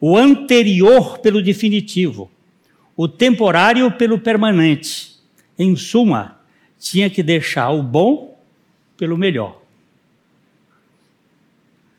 o 0.00 0.16
anterior 0.16 1.18
pelo 1.18 1.42
definitivo, 1.42 2.30
o 2.96 3.08
temporário 3.08 3.90
pelo 3.90 4.20
permanente. 4.20 5.16
Em 5.58 5.74
suma, 5.74 6.40
tinha 6.78 7.10
que 7.10 7.24
deixar 7.24 7.70
o 7.70 7.82
bom 7.82 8.38
pelo 8.96 9.18
melhor. 9.18 9.57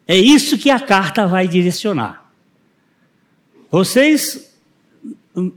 É 0.10 0.17
isso 0.17 0.58
que 0.58 0.72
a 0.72 0.80
carta 0.80 1.28
vai 1.28 1.48
direcionar. 1.48 2.32
Vocês, 3.69 4.52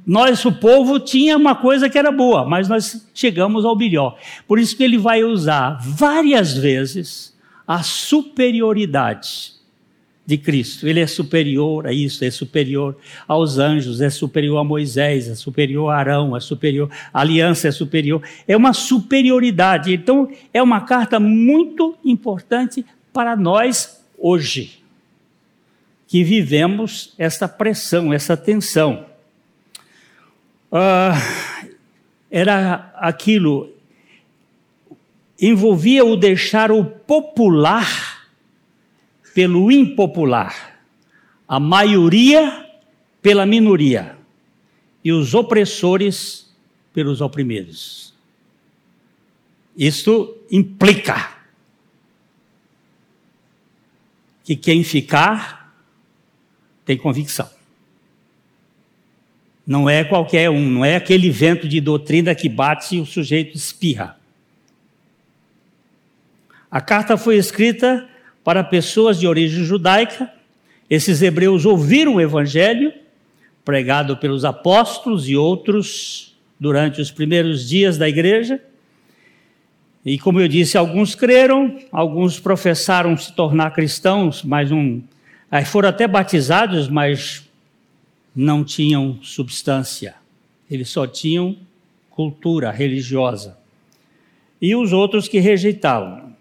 nós, 0.05 0.45
o 0.45 0.53
povo, 0.53 1.01
tinha 1.01 1.39
uma 1.39 1.55
coisa 1.55 1.89
que 1.89 1.99
era 1.99 2.13
boa, 2.13 2.45
mas 2.45 2.69
nós 2.69 3.09
chegamos 3.15 3.65
ao 3.65 3.75
melhor. 3.75 4.19
Por 4.47 4.59
isso 4.59 4.77
que 4.77 4.85
ele 4.85 4.99
vai 4.99 5.25
usar 5.25 5.79
várias 5.81 6.53
vezes 6.53 7.35
a 7.67 7.83
superioridade 7.83 9.55
de 10.27 10.37
Cristo. 10.37 10.87
Ele 10.87 11.01
é 11.01 11.07
superior 11.07 11.87
a 11.87 11.93
isso, 11.95 12.23
é 12.23 12.31
superior 12.31 12.95
aos 13.27 13.57
anjos, 13.57 14.03
é 14.03 14.11
superior 14.11 14.59
a 14.59 14.65
Moisés, 14.65 15.29
é 15.29 15.35
superior 15.35 15.89
a 15.89 15.97
Arão, 15.97 16.37
é 16.37 16.41
superior, 16.41 16.91
a 17.11 17.23
aliança 17.23 17.69
é 17.69 17.71
superior. 17.71 18.23
É 18.47 18.55
uma 18.55 18.75
superioridade. 18.75 19.95
Então, 19.95 20.31
é 20.53 20.63
uma 20.63 20.83
carta 20.83 21.19
muito 21.19 21.97
importante 22.05 22.85
para 23.15 23.35
nós 23.35 24.02
hoje, 24.23 24.81
que 26.07 26.23
vivemos 26.23 27.13
essa 27.19 27.49
pressão, 27.49 28.13
essa 28.13 28.37
tensão. 28.37 29.05
Uh, 30.71 31.19
era 32.31 32.95
aquilo, 32.97 33.75
envolvia 35.41 36.05
o 36.05 36.17
deixar 36.17 36.71
o 36.71 36.85
popular 36.85 38.25
pelo 39.35 39.73
impopular, 39.73 40.81
a 41.49 41.59
maioria 41.59 42.71
pela 43.21 43.45
minoria 43.45 44.17
e 45.05 45.13
os 45.13 45.35
opressores 45.35 46.55
pelos 46.95 47.21
oprimidos. 47.21 48.15
Isto 49.77 50.37
implica 50.51 51.42
que 54.45 54.57
quem 54.57 54.83
ficar 54.83 55.75
tem 56.85 56.97
convicção. 56.97 57.49
Não 59.67 59.89
é 59.89 60.03
qualquer 60.03 60.51
um, 60.51 60.69
não 60.69 60.85
é 60.85 60.97
aquele 60.97 61.31
vento 61.31 61.69
de 61.69 61.81
doutrina 61.81 62.35
que 62.35 62.49
bate 62.49 62.97
e 62.97 63.01
o 63.01 63.07
sujeito 63.07 63.57
espirra. 63.57 64.19
A 66.71 66.81
carta 66.81 67.17
foi 67.17 67.37
escrita 67.37 68.09
para 68.43 68.65
pessoas 68.65 69.21
de 69.21 69.27
origem 69.27 69.63
judaica. 69.63 70.33
Esses 70.91 71.23
hebreus 71.23 71.65
ouviram 71.65 72.17
o 72.17 72.21
evangelho 72.21 72.93
pregado 73.65 74.17
pelos 74.17 74.45
apóstolos 74.45 75.29
e 75.29 75.37
outros 75.37 76.37
durante 76.59 77.01
os 77.01 77.11
primeiros 77.11 77.69
dias 77.69 77.97
da 77.97 78.09
igreja. 78.09 78.61
E 80.05 80.19
como 80.19 80.41
eu 80.41 80.49
disse, 80.49 80.77
alguns 80.77 81.15
creram, 81.15 81.79
alguns 81.93 82.41
professaram 82.41 83.17
se 83.17 83.33
tornar 83.33 83.71
cristãos, 83.71 84.43
mas 84.43 84.73
um, 84.73 85.01
aí 85.51 85.65
foram 85.65 85.89
até 85.89 86.09
batizados, 86.09 86.89
mas 86.89 87.49
não 88.35 88.65
tinham 88.65 89.19
substância. 89.23 90.17
Eles 90.69 90.89
só 90.89 91.07
tinham 91.07 91.57
cultura 92.11 92.71
religiosa. 92.71 93.57
E 94.61 94.75
os 94.75 94.93
outros 94.93 95.29
que 95.29 95.39
rejeitavam. 95.39 96.35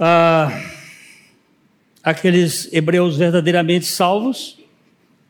Ah, 0.00 0.48
aqueles 2.02 2.72
hebreus 2.72 3.16
verdadeiramente 3.16 3.86
salvos 3.86 4.58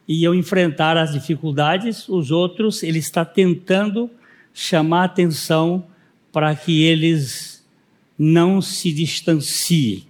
iam 0.06 0.34
enfrentar 0.34 0.96
as 0.96 1.12
dificuldades, 1.12 2.08
os 2.08 2.30
outros, 2.30 2.82
ele 2.82 2.98
está 2.98 3.24
tentando 3.24 4.10
chamar 4.54 5.04
atenção 5.04 5.84
para 6.38 6.54
que 6.54 6.84
eles 6.84 7.66
não 8.16 8.62
se 8.62 8.92
distanciem. 8.92 10.06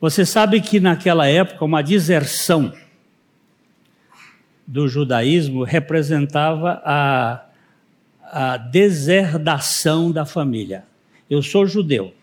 Você 0.00 0.24
sabe 0.24 0.58
que 0.62 0.80
naquela 0.80 1.26
época 1.26 1.66
uma 1.66 1.82
deserção 1.82 2.72
do 4.66 4.88
judaísmo 4.88 5.64
representava 5.64 6.80
a, 6.82 7.44
a 8.22 8.56
deserdação 8.56 10.10
da 10.10 10.24
família. 10.24 10.86
Eu 11.28 11.42
sou 11.42 11.66
judeu. 11.66 12.14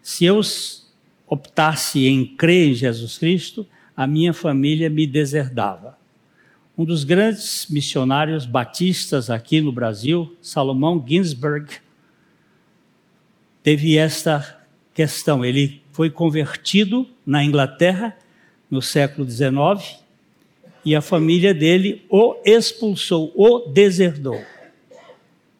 Se 0.00 0.24
eu 0.24 0.40
optasse 1.26 2.06
em 2.06 2.24
crer 2.24 2.70
em 2.70 2.74
Jesus 2.74 3.18
Cristo, 3.18 3.66
a 3.94 4.06
minha 4.06 4.32
família 4.32 4.88
me 4.88 5.06
deserdava. 5.06 5.95
Um 6.78 6.84
dos 6.84 7.04
grandes 7.04 7.68
missionários 7.70 8.44
batistas 8.44 9.30
aqui 9.30 9.62
no 9.62 9.72
Brasil, 9.72 10.36
Salomão 10.42 11.02
Ginsberg, 11.08 11.70
teve 13.62 13.96
esta 13.96 14.60
questão. 14.92 15.42
Ele 15.42 15.80
foi 15.90 16.10
convertido 16.10 17.08
na 17.24 17.42
Inglaterra 17.42 18.14
no 18.70 18.82
século 18.82 19.26
XIX 19.26 20.00
e 20.84 20.94
a 20.94 21.00
família 21.00 21.54
dele 21.54 22.04
o 22.10 22.36
expulsou, 22.44 23.32
o 23.34 23.70
deserdou. 23.70 24.44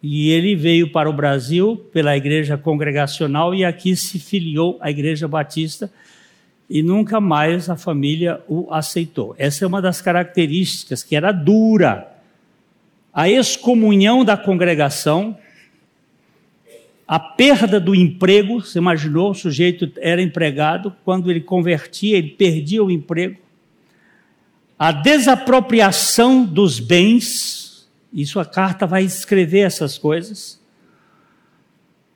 E 0.02 0.29
ele 0.29 0.55
veio 0.55 0.92
para 0.92 1.09
o 1.09 1.14
Brasil 1.14 1.79
pela 1.94 2.14
igreja 2.14 2.59
congregacional 2.59 3.55
e 3.55 3.64
aqui 3.64 3.96
se 3.96 4.18
filiou 4.18 4.76
à 4.83 4.90
igreja 4.90 5.26
batista 5.26 5.90
e 6.68 6.83
nunca 6.83 7.20
mais 7.20 7.70
a 7.70 7.76
família 7.76 8.40
o 8.48 8.72
aceitou. 8.72 9.35
Essa 9.38 9.64
é 9.64 9.68
uma 9.68 9.81
das 9.81 10.00
características 10.00 11.02
que 11.02 11.14
era 11.14 11.31
dura. 11.31 12.12
A 13.12 13.29
excomunhão 13.29 14.24
da 14.24 14.37
congregação, 14.37 15.38
a 17.07 17.20
perda 17.20 17.79
do 17.79 17.94
emprego, 17.94 18.61
você 18.61 18.79
imaginou, 18.79 19.31
o 19.31 19.35
sujeito 19.35 19.90
era 19.98 20.20
empregado, 20.20 20.94
quando 21.05 21.31
ele 21.31 21.40
convertia, 21.40 22.18
ele 22.18 22.31
perdia 22.31 22.83
o 22.83 22.90
emprego. 22.90 23.38
A 24.79 24.90
desapropriação 24.92 26.44
dos 26.44 26.81
bens, 26.81 27.88
isso 28.12 28.40
a 28.40 28.44
carta 28.44 28.87
vai 28.87 29.05
escrever 29.05 29.61
essas 29.61 29.96
coisas. 29.96 30.61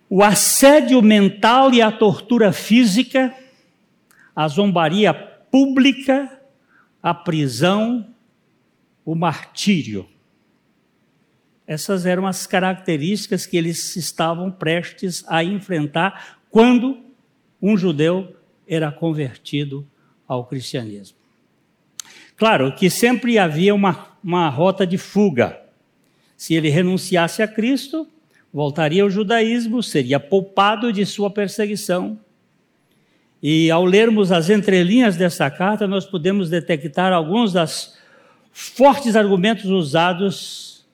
O 0.08 0.24
assédio 0.24 1.00
mental 1.00 1.72
e 1.72 1.80
a 1.80 1.92
tortura 1.92 2.52
física, 2.52 3.32
a 4.40 4.48
zombaria 4.48 5.12
pública, 5.12 6.40
a 7.02 7.12
prisão, 7.12 8.06
o 9.04 9.14
martírio. 9.14 10.08
Essas 11.66 12.06
eram 12.06 12.26
as 12.26 12.46
características 12.46 13.44
que 13.44 13.58
eles 13.58 13.96
estavam 13.96 14.50
prestes 14.50 15.22
a 15.28 15.44
enfrentar 15.44 16.38
quando 16.48 17.00
um 17.60 17.76
judeu 17.76 18.34
era 18.66 18.90
convertido 18.90 19.86
ao 20.26 20.46
cristianismo. 20.46 21.18
Claro 22.34 22.74
que 22.74 22.88
sempre 22.88 23.38
havia 23.38 23.74
uma, 23.74 24.08
uma 24.24 24.48
rota 24.48 24.86
de 24.86 24.96
fuga. 24.96 25.60
Se 26.34 26.54
ele 26.54 26.70
renunciasse 26.70 27.42
a 27.42 27.46
Cristo, 27.46 28.08
voltaria 28.50 29.02
ao 29.02 29.10
judaísmo, 29.10 29.82
seria 29.82 30.18
poupado 30.18 30.90
de 30.90 31.04
sua 31.04 31.28
perseguição 31.28 32.18
e 33.42 33.70
ao 33.70 33.84
lermos 33.84 34.30
as 34.30 34.50
entrelinhas 34.50 35.16
dessa 35.16 35.50
carta, 35.50 35.86
nós 35.86 36.04
podemos 36.04 36.50
detectar 36.50 37.12
alguns 37.12 37.52
dos 37.52 37.98
fortes 38.52 39.16
argumentos 39.16 39.64
usados 39.66 40.86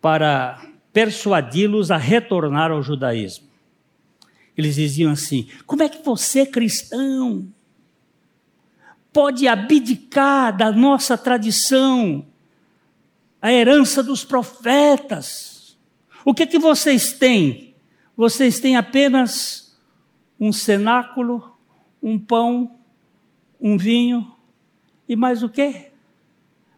para 0.00 0.62
persuadi-los 0.92 1.90
a 1.90 1.96
retornar 1.96 2.70
ao 2.70 2.82
judaísmo. 2.82 3.48
Eles 4.56 4.76
diziam 4.76 5.12
assim: 5.12 5.48
como 5.66 5.82
é 5.82 5.88
que 5.88 6.04
você, 6.04 6.46
cristão, 6.46 7.46
pode 9.12 9.48
abdicar 9.48 10.56
da 10.56 10.70
nossa 10.70 11.18
tradição, 11.18 12.24
a 13.42 13.52
herança 13.52 14.02
dos 14.02 14.24
profetas? 14.24 15.76
O 16.24 16.34
que 16.34 16.44
é 16.44 16.46
que 16.46 16.58
vocês 16.58 17.14
têm? 17.14 17.74
Vocês 18.16 18.60
têm 18.60 18.76
apenas 18.76 19.76
um 20.38 20.52
cenáculo, 20.52 21.49
um 22.02 22.18
pão, 22.18 22.78
um 23.60 23.76
vinho 23.76 24.34
e 25.08 25.16
mais 25.16 25.42
o 25.42 25.48
quê? 25.48 25.90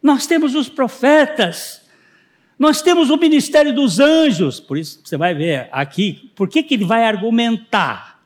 Nós 0.01 0.27
temos 0.27 0.53
os 0.55 0.67
profetas, 0.67 1.81
nós 2.59 2.81
temos 2.81 3.09
o 3.09 3.17
ministério 3.17 3.73
dos 3.73 3.99
anjos, 3.99 4.59
por 4.59 4.77
isso 4.77 5.01
você 5.03 5.15
vai 5.15 5.33
ver 5.33 5.69
aqui, 5.71 6.31
por 6.35 6.49
que, 6.49 6.63
que 6.63 6.73
ele 6.73 6.85
vai 6.85 7.05
argumentar? 7.05 8.21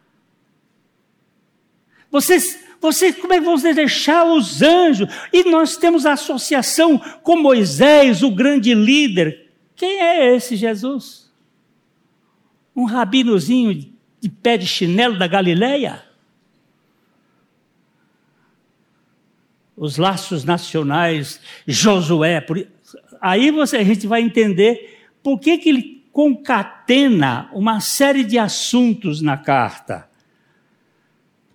Vocês, 2.09 2.65
vocês, 2.79 3.15
como 3.17 3.33
é 3.33 3.39
que 3.39 3.45
vão 3.45 3.57
deixar 3.57 4.25
os 4.25 4.61
anjos? 4.61 5.09
E 5.31 5.43
nós 5.43 5.77
temos 5.77 6.05
a 6.05 6.13
associação 6.13 6.97
com 7.21 7.35
Moisés, 7.35 8.23
o 8.23 8.31
grande 8.31 8.73
líder. 8.73 9.51
Quem 9.75 10.01
é 10.01 10.35
esse 10.35 10.55
Jesus? 10.55 11.31
Um 12.75 12.85
rabinozinho 12.85 13.93
de 14.19 14.29
pé 14.29 14.57
de 14.57 14.65
chinelo 14.65 15.17
da 15.17 15.27
Galileia? 15.27 16.06
Os 19.77 19.97
laços 19.97 20.43
nacionais, 20.43 21.39
Josué. 21.67 22.41
Por... 22.41 22.67
Aí 23.21 23.51
você, 23.51 23.77
a 23.77 23.83
gente 23.83 24.07
vai 24.07 24.21
entender 24.21 25.05
por 25.21 25.39
que, 25.39 25.59
que 25.59 25.69
ele 25.69 26.03
concatena 26.11 27.47
uma 27.53 27.79
série 27.79 28.23
de 28.23 28.39
assuntos 28.39 29.21
na 29.21 29.37
carta. 29.37 30.09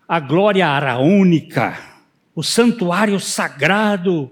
A 0.07 0.21
glória 0.21 0.69
araônica, 0.69 1.77
o 2.33 2.45
santuário 2.45 3.19
sagrado, 3.19 4.31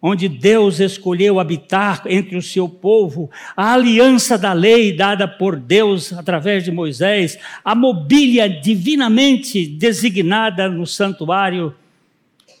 onde 0.00 0.28
Deus 0.28 0.80
escolheu 0.80 1.38
habitar 1.38 2.02
entre 2.06 2.36
o 2.36 2.42
seu 2.42 2.68
povo, 2.68 3.30
a 3.56 3.74
aliança 3.74 4.38
da 4.38 4.52
lei 4.52 4.96
dada 4.96 5.26
por 5.26 5.56
Deus 5.56 6.12
através 6.12 6.64
de 6.64 6.70
Moisés, 6.70 7.36
a 7.64 7.74
mobília 7.74 8.48
divinamente 8.48 9.66
designada 9.66 10.68
no 10.68 10.86
santuário 10.86 11.74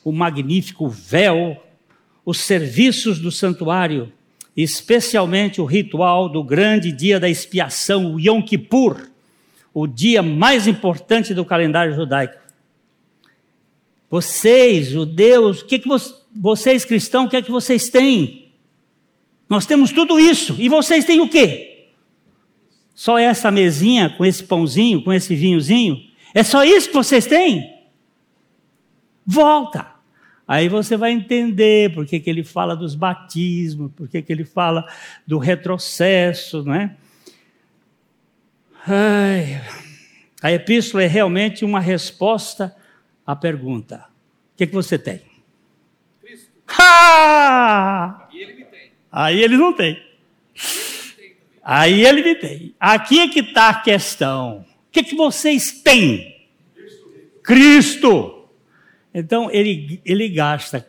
o 0.08 0.12
magnífico 0.12 0.88
véu, 0.88 1.62
os 2.24 2.38
serviços 2.40 3.18
do 3.18 3.30
santuário, 3.30 4.10
especialmente 4.56 5.60
o 5.60 5.66
ritual 5.66 6.30
do 6.30 6.42
grande 6.42 6.90
dia 6.90 7.20
da 7.20 7.28
expiação, 7.28 8.14
o 8.14 8.18
Yom 8.18 8.40
Kippur, 8.40 9.06
o 9.74 9.86
dia 9.86 10.22
mais 10.22 10.66
importante 10.66 11.34
do 11.34 11.44
calendário 11.44 11.94
judaico. 11.94 12.40
Vocês, 14.10 14.86
judeus, 14.86 15.62
que, 15.62 15.78
que 15.78 15.88
vocês 16.34 16.86
cristãos, 16.86 17.26
o 17.26 17.28
que 17.28 17.36
é 17.36 17.42
que 17.42 17.50
vocês 17.50 17.90
têm? 17.90 18.50
Nós 19.46 19.66
temos 19.66 19.92
tudo 19.92 20.18
isso. 20.18 20.56
E 20.58 20.70
vocês 20.70 21.04
têm 21.04 21.20
o 21.20 21.28
quê? 21.28 21.90
Só 22.94 23.18
essa 23.18 23.50
mesinha 23.50 24.08
com 24.08 24.24
esse 24.24 24.42
pãozinho, 24.42 25.04
com 25.04 25.12
esse 25.12 25.34
vinhozinho? 25.34 26.02
É 26.32 26.42
só 26.42 26.64
isso 26.64 26.88
que 26.88 26.94
vocês 26.94 27.26
têm? 27.26 27.76
Volta. 29.26 29.97
Aí 30.48 30.66
você 30.66 30.96
vai 30.96 31.12
entender 31.12 31.92
por 31.92 32.06
que, 32.06 32.18
que 32.18 32.30
ele 32.30 32.42
fala 32.42 32.74
dos 32.74 32.94
batismos, 32.94 33.92
por 33.92 34.08
que, 34.08 34.22
que 34.22 34.32
ele 34.32 34.46
fala 34.46 34.90
do 35.26 35.36
retrocesso, 35.36 36.64
não 36.64 36.74
é? 36.74 36.96
Ai, 38.86 39.62
a 40.42 40.50
epístola 40.50 41.02
é 41.02 41.06
realmente 41.06 41.66
uma 41.66 41.80
resposta 41.80 42.74
à 43.26 43.36
pergunta: 43.36 44.06
o 44.54 44.56
que, 44.56 44.66
que 44.66 44.72
você 44.72 44.98
tem? 44.98 45.20
Cristo. 46.22 46.50
Ah! 46.78 48.26
Aí 48.32 48.40
ele 48.40 48.54
me 48.54 48.64
tem. 48.64 48.90
Aí 49.12 49.42
ele 49.42 49.56
não 49.58 49.72
tem. 49.74 50.02
Aí 51.62 52.06
ele 52.06 52.22
me 52.22 52.34
tem. 52.36 52.74
Aqui 52.80 53.20
é 53.20 53.28
que 53.28 53.40
está 53.40 53.68
a 53.68 53.82
questão. 53.82 54.60
O 54.60 54.90
que, 54.90 55.02
que 55.02 55.14
vocês 55.14 55.82
têm? 55.82 56.48
Cristo. 56.74 57.12
Cristo. 57.42 58.37
Então, 59.18 59.50
ele, 59.50 60.00
ele 60.04 60.28
gasta 60.28 60.88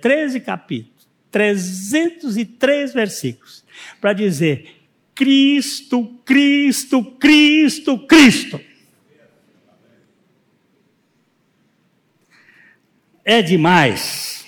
13 0.00 0.36
é, 0.36 0.40
capítulos, 0.40 1.08
303 1.32 2.94
versículos, 2.94 3.64
para 4.00 4.12
dizer: 4.12 4.86
Cristo, 5.12 6.20
Cristo, 6.24 7.04
Cristo, 7.18 7.98
Cristo. 8.06 8.60
É 13.24 13.42
demais. 13.42 14.46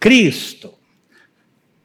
Cristo, 0.00 0.74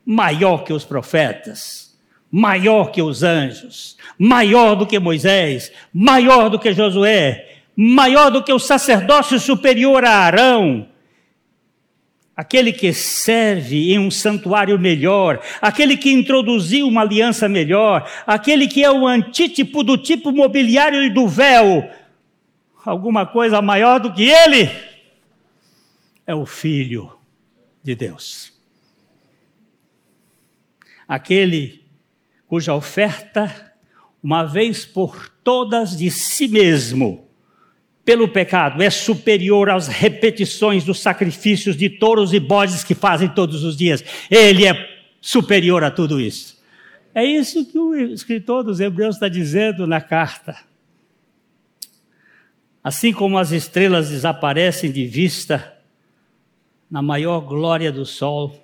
maior 0.03 0.63
que 0.63 0.73
os 0.73 0.83
profetas, 0.83 1.95
maior 2.31 2.91
que 2.91 3.01
os 3.03 3.21
anjos, 3.21 3.95
maior 4.17 4.73
do 4.73 4.87
que 4.87 4.97
Moisés, 4.97 5.71
maior 5.93 6.49
do 6.49 6.57
que 6.57 6.73
Josué, 6.73 7.50
maior 7.83 8.29
do 8.29 8.43
que 8.43 8.53
o 8.53 8.59
sacerdócio 8.59 9.39
superior 9.39 10.05
a 10.05 10.11
Arão, 10.11 10.87
aquele 12.35 12.71
que 12.71 12.93
serve 12.93 13.91
em 13.91 13.97
um 13.97 14.11
santuário 14.11 14.77
melhor, 14.77 15.41
aquele 15.59 15.97
que 15.97 16.11
introduziu 16.11 16.87
uma 16.87 17.01
aliança 17.01 17.49
melhor, 17.49 18.07
aquele 18.27 18.67
que 18.67 18.83
é 18.83 18.91
o 18.91 19.07
antítipo 19.07 19.83
do 19.83 19.97
tipo 19.97 20.31
mobiliário 20.31 21.01
e 21.01 21.09
do 21.09 21.27
véu, 21.27 21.89
alguma 22.85 23.25
coisa 23.25 23.63
maior 23.63 23.99
do 23.99 24.13
que 24.13 24.29
ele, 24.29 24.69
é 26.27 26.35
o 26.35 26.45
Filho 26.45 27.11
de 27.81 27.95
Deus. 27.95 28.53
Aquele 31.07 31.83
cuja 32.47 32.75
oferta, 32.75 33.73
uma 34.21 34.43
vez 34.43 34.85
por 34.85 35.29
todas 35.43 35.97
de 35.97 36.11
si 36.11 36.47
mesmo, 36.47 37.30
pelo 38.03 38.27
pecado 38.27 38.81
é 38.81 38.89
superior 38.89 39.69
às 39.69 39.87
repetições 39.87 40.83
dos 40.83 40.99
sacrifícios 40.99 41.75
de 41.75 41.89
touros 41.89 42.33
e 42.33 42.39
bodes 42.39 42.83
que 42.83 42.95
fazem 42.95 43.29
todos 43.29 43.63
os 43.63 43.77
dias. 43.77 44.03
Ele 44.29 44.65
é 44.65 44.89
superior 45.19 45.83
a 45.83 45.91
tudo 45.91 46.19
isso. 46.19 46.59
É 47.13 47.23
isso 47.23 47.65
que 47.65 47.77
o 47.77 47.93
escritor 47.93 48.63
dos 48.63 48.79
Hebreus 48.79 49.15
está 49.15 49.27
dizendo 49.27 49.85
na 49.85 50.01
carta. 50.01 50.57
Assim 52.83 53.13
como 53.13 53.37
as 53.37 53.51
estrelas 53.51 54.09
desaparecem 54.09 54.91
de 54.91 55.05
vista 55.05 55.77
na 56.89 57.01
maior 57.01 57.41
glória 57.41 57.91
do 57.91 58.05
sol, 58.05 58.59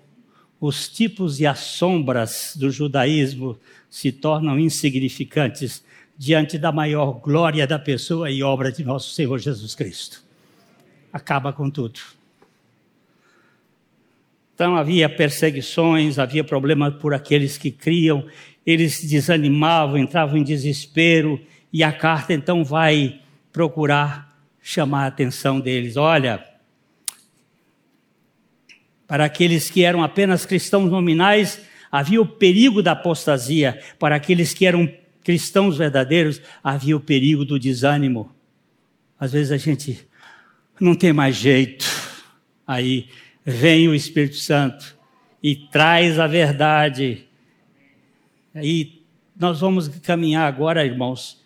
os 0.59 0.89
tipos 0.89 1.39
e 1.39 1.45
as 1.45 1.59
sombras 1.59 2.53
do 2.55 2.71
judaísmo 2.71 3.59
se 3.89 4.11
tornam 4.11 4.59
insignificantes 4.59 5.83
diante 6.17 6.57
da 6.57 6.71
maior 6.71 7.19
glória 7.19 7.67
da 7.67 7.77
pessoa 7.77 8.31
e 8.31 8.41
obra 8.41 8.71
de 8.71 8.83
nosso 8.83 9.13
Senhor 9.13 9.37
Jesus 9.37 9.75
Cristo. 9.75 10.23
Acaba 11.13 11.53
com 11.53 11.69
tudo. 11.69 11.99
Então 14.55 14.75
havia 14.75 15.07
perseguições, 15.07 16.17
havia 16.17 16.43
problemas 16.43 16.95
por 16.95 17.13
aqueles 17.13 17.57
que 17.59 17.69
criam, 17.69 18.25
eles 18.65 19.07
desanimavam, 19.07 19.99
entravam 19.99 20.37
em 20.37 20.43
desespero, 20.43 21.39
e 21.71 21.83
a 21.83 21.91
carta 21.91 22.33
então 22.33 22.65
vai 22.65 23.21
procurar 23.53 24.35
chamar 24.59 25.03
a 25.03 25.07
atenção 25.07 25.59
deles. 25.59 25.95
Olha, 25.95 26.43
para 29.07 29.25
aqueles 29.25 29.69
que 29.69 29.83
eram 29.83 30.03
apenas 30.03 30.45
cristãos 30.45 30.89
nominais, 30.89 31.61
havia 31.91 32.21
o 32.21 32.25
perigo 32.25 32.81
da 32.81 32.93
apostasia, 32.93 33.79
para 33.99 34.15
aqueles 34.15 34.53
que 34.53 34.65
eram 34.65 34.91
cristãos 35.27 35.77
verdadeiros, 35.77 36.41
havia 36.63 36.95
o 36.95 37.01
perigo 37.01 37.43
do 37.43 37.59
desânimo. 37.59 38.31
Às 39.19 39.33
vezes 39.33 39.51
a 39.51 39.57
gente 39.57 40.07
não 40.79 40.95
tem 40.95 41.11
mais 41.11 41.35
jeito. 41.35 41.85
Aí 42.65 43.09
vem 43.43 43.89
o 43.89 43.93
Espírito 43.93 44.37
Santo 44.37 44.97
e 45.43 45.53
traz 45.53 46.17
a 46.17 46.27
verdade. 46.27 47.27
Aí 48.55 49.01
nós 49.37 49.59
vamos 49.59 49.89
caminhar 49.89 50.47
agora, 50.47 50.85
irmãos. 50.85 51.43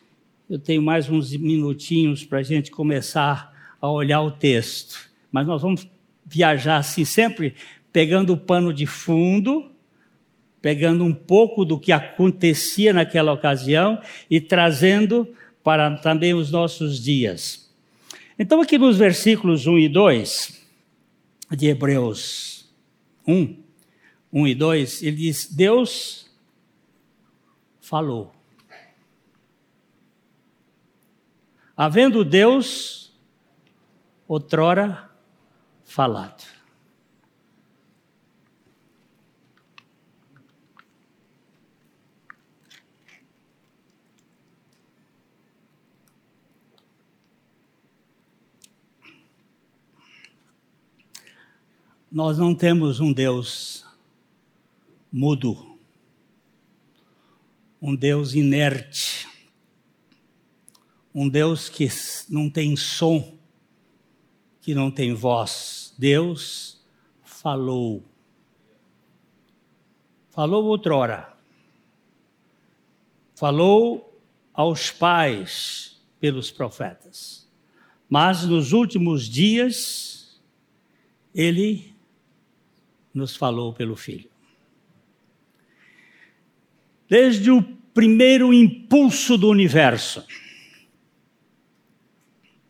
Eu 0.48 0.60
tenho 0.60 0.84
mais 0.84 1.10
uns 1.10 1.36
minutinhos 1.36 2.24
para 2.24 2.38
a 2.38 2.44
gente 2.44 2.70
começar 2.70 3.52
a 3.82 3.90
olhar 3.90 4.22
o 4.22 4.30
texto. 4.30 5.10
Mas 5.32 5.48
nós 5.48 5.64
vamos 5.64 5.90
viajar 6.24 6.78
assim, 6.78 7.04
sempre 7.04 7.56
pegando 7.92 8.34
o 8.34 8.38
pano 8.38 8.72
de 8.72 8.86
fundo 8.86 9.72
pegando 10.62 11.04
um 11.04 11.14
pouco 11.14 11.66
do 11.66 11.80
que 11.80 11.92
acontecia 11.92 12.94
naquela 12.94 13.34
ocasião 13.34 14.02
e 14.30 14.40
trazendo 14.40 15.28
para 15.64 15.98
também 15.98 16.34
os 16.34 16.52
nossos 16.52 17.02
dias. 17.02 17.70
Então, 18.38 18.62
aqui 18.62 18.78
nos 18.78 18.98
versículos 18.98 19.68
1 19.68 19.80
e 19.80 19.90
2 19.90 20.62
de 21.52 21.68
Hebreus 21.68 22.70
1, 23.28 23.58
1 24.32 24.48
e 24.48 24.56
2, 24.56 25.04
ele 25.04 25.16
diz: 25.16 25.48
Deus 25.54 26.30
falou. 27.80 28.34
Havendo 31.76 32.24
Deus 32.24 33.14
outrora 34.28 35.10
falado. 35.84 36.61
Nós 52.12 52.38
não 52.38 52.54
temos 52.54 53.00
um 53.00 53.14
Deus 53.14 53.86
mudo, 55.10 55.80
um 57.82 57.96
Deus 57.96 58.34
inerte, 58.34 59.30
um 61.16 61.30
Deus 61.30 61.70
que 61.70 61.88
não 62.30 62.50
tem 62.50 62.76
som, 62.76 63.38
que 64.60 64.76
não 64.76 64.92
tem 64.92 65.14
voz. 65.14 65.96
Deus 65.98 66.84
falou. 67.24 68.04
Falou 70.32 70.66
outrora. 70.66 71.34
Falou 73.36 74.22
aos 74.54 74.92
pais 74.92 75.98
pelos 76.20 76.52
profetas. 76.52 77.50
Mas 78.10 78.44
nos 78.44 78.74
últimos 78.74 79.30
dias, 79.30 80.42
ele 81.34 81.91
nos 83.14 83.36
falou 83.36 83.74
pelo 83.74 83.96
Filho. 83.96 84.30
Desde 87.10 87.52
o 87.52 87.62
primeiro 87.94 88.54
impulso 88.54 89.38
do 89.38 89.50
universo, 89.50 90.26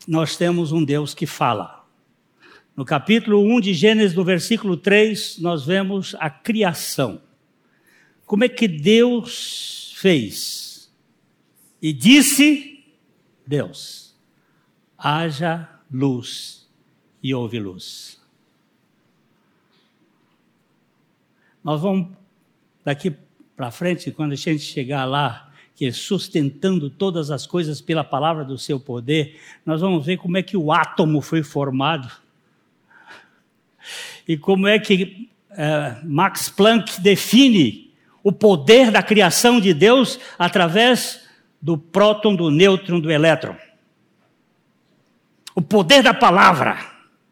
nós 0.08 0.36
temos 0.36 0.72
um 0.72 0.84
Deus 0.84 1.14
que 1.14 1.26
fala. 1.26 1.86
No 2.76 2.86
capítulo 2.86 3.44
1 3.44 3.62
de 3.62 3.74
Gênesis, 3.74 4.16
no 4.16 4.24
versículo 4.24 4.78
3, 4.78 5.40
nós 5.40 5.66
vemos 5.66 6.16
a 6.20 6.30
criação. 6.30 7.22
Como 8.26 8.44
é 8.44 8.50
que 8.50 8.68
Deus 8.68 9.94
fez? 9.98 10.92
E 11.82 11.92
disse 11.92 12.86
Deus: 13.46 14.16
haja 14.98 15.70
luz, 15.92 16.70
e 17.22 17.34
houve 17.34 17.60
luz. 17.60 18.21
Nós 21.64 21.82
vamos, 21.82 22.08
daqui 22.84 23.16
para 23.56 23.72
frente, 23.72 24.12
quando 24.12 24.32
a 24.32 24.36
gente 24.36 24.60
chegar 24.60 25.06
lá, 25.06 25.52
que 25.76 25.86
é 25.86 25.92
sustentando 25.92 26.90
todas 26.90 27.32
as 27.32 27.46
coisas 27.46 27.82
pela 27.82 28.04
palavra 28.04 28.44
do 28.44 28.58
seu 28.58 28.80
poder, 28.80 29.40
nós 29.66 29.82
vamos 29.82 30.06
ver 30.06 30.18
como 30.18 30.38
é 30.38 30.44
que 30.44 30.58
o 30.58 30.72
átomo 30.72 31.22
foi 31.22 31.44
formado. 31.44 32.12
E 34.28 34.38
como 34.38 34.68
é 34.68 34.78
que 34.80 35.30
uh, 35.52 36.08
Max 36.08 36.50
Planck 36.50 37.02
define 37.02 37.92
o 38.24 38.32
poder 38.32 38.92
da 38.92 39.02
criação 39.02 39.60
de 39.60 39.74
Deus 39.74 40.20
através 40.38 41.28
do 41.62 41.78
próton, 41.78 42.36
do 42.36 42.50
nêutron, 42.50 43.00
do 43.00 43.12
elétron. 43.12 43.56
O 45.56 45.62
poder 45.62 46.02
da 46.02 46.14
palavra, 46.14 46.78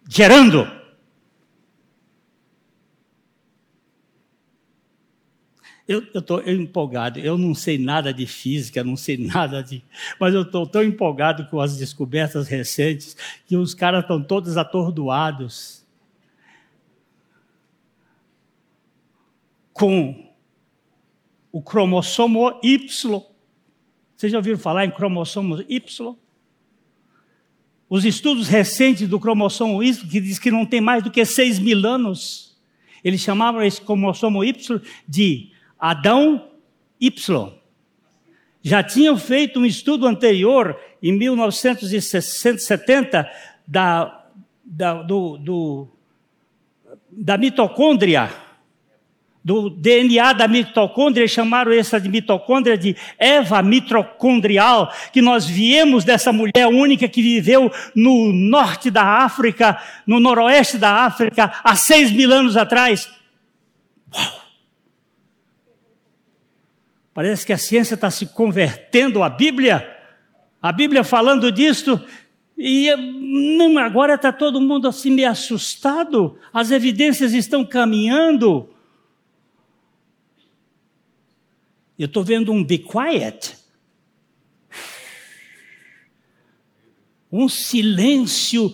gerando. 0.08 0.79
Eu 5.90 6.04
estou 6.14 6.48
empolgado, 6.48 7.18
eu 7.18 7.36
não 7.36 7.56
sei 7.56 7.80
nada 7.80 8.14
de 8.14 8.28
física, 8.28 8.84
não 8.84 8.96
sei 8.96 9.18
nada 9.26 9.64
de. 9.64 9.84
Mas 10.20 10.36
eu 10.36 10.44
estou 10.44 10.68
tão 10.68 10.84
empolgado 10.84 11.48
com 11.48 11.60
as 11.60 11.76
descobertas 11.78 12.48
recentes 12.48 13.18
que 13.48 13.58
os 13.58 13.74
caras 13.74 14.04
estão 14.04 14.22
todos 14.22 14.56
atordoados 14.56 15.84
com 19.74 20.32
o 21.52 21.60
cromossomo 21.60 22.60
Y. 22.62 23.24
Vocês 24.16 24.32
já 24.32 24.38
ouviram 24.38 24.60
falar 24.60 24.86
em 24.86 24.92
cromossomo 24.92 25.60
Y? 25.68 26.16
Os 27.90 28.06
estudos 28.06 28.48
recentes 28.48 29.08
do 29.08 29.20
cromossomo 29.20 29.82
Y, 29.82 30.08
que 30.08 30.22
diz 30.22 30.38
que 30.38 30.52
não 30.52 30.68
tem 30.68 30.82
mais 30.82 31.04
do 31.04 31.10
que 31.10 31.26
6 31.26 31.58
mil 31.58 31.84
anos, 31.84 32.56
eles 33.04 33.22
chamavam 33.22 33.64
esse 33.64 33.82
cromossomo 33.82 34.44
Y 34.44 34.80
de 35.08 35.58
Adão 35.80 36.50
Y. 37.00 37.54
Já 38.62 38.84
tinham 38.84 39.18
feito 39.18 39.60
um 39.60 39.66
estudo 39.66 40.06
anterior, 40.06 40.78
em 41.02 41.14
1970, 41.14 43.32
da, 43.66 44.26
da, 44.66 45.02
do, 45.02 45.38
do, 45.38 45.88
da 47.10 47.38
mitocôndria 47.38 48.30
do 49.44 49.70
DNA 49.70 50.34
da 50.34 50.48
mitocôndria, 50.48 51.28
chamaram 51.28 51.72
essa 51.72 52.00
de 52.00 52.10
mitocôndria 52.10 52.78
de 52.78 52.96
Eva 53.18 53.62
mitocondrial, 53.64 54.94
que 55.12 55.22
nós 55.22 55.46
viemos 55.46 56.04
dessa 56.04 56.32
mulher 56.32 56.68
única 56.68 57.08
que 57.08 57.22
viveu 57.22 57.72
no 57.96 58.34
norte 58.34 58.92
da 58.92 59.04
África, 59.04 59.82
no 60.06 60.20
noroeste 60.20 60.78
da 60.78 61.06
África, 61.06 61.52
há 61.64 61.76
seis 61.76 62.12
mil 62.12 62.32
anos 62.32 62.58
atrás. 62.58 63.10
Uau! 64.14 64.39
Parece 67.20 67.46
que 67.46 67.52
a 67.52 67.58
ciência 67.58 67.96
está 67.96 68.10
se 68.10 68.28
convertendo 68.28 69.22
à 69.22 69.30
Bíblia, 69.30 69.86
a 70.62 70.72
Bíblia 70.72 71.04
falando 71.04 71.52
disso, 71.52 72.02
e 72.58 72.96
não, 72.96 73.78
agora 73.78 74.14
está 74.14 74.32
todo 74.32 74.62
mundo 74.62 74.88
assim 74.88 75.12
meio 75.12 75.30
assustado, 75.30 76.40
as 76.54 76.72
evidências 76.72 77.34
estão 77.34 77.66
caminhando. 77.66 78.70
Eu 81.98 82.06
estou 82.06 82.24
vendo 82.24 82.54
um 82.54 82.64
be 82.64 82.78
quiet. 82.78 83.58
Um 87.30 87.50
silêncio 87.50 88.74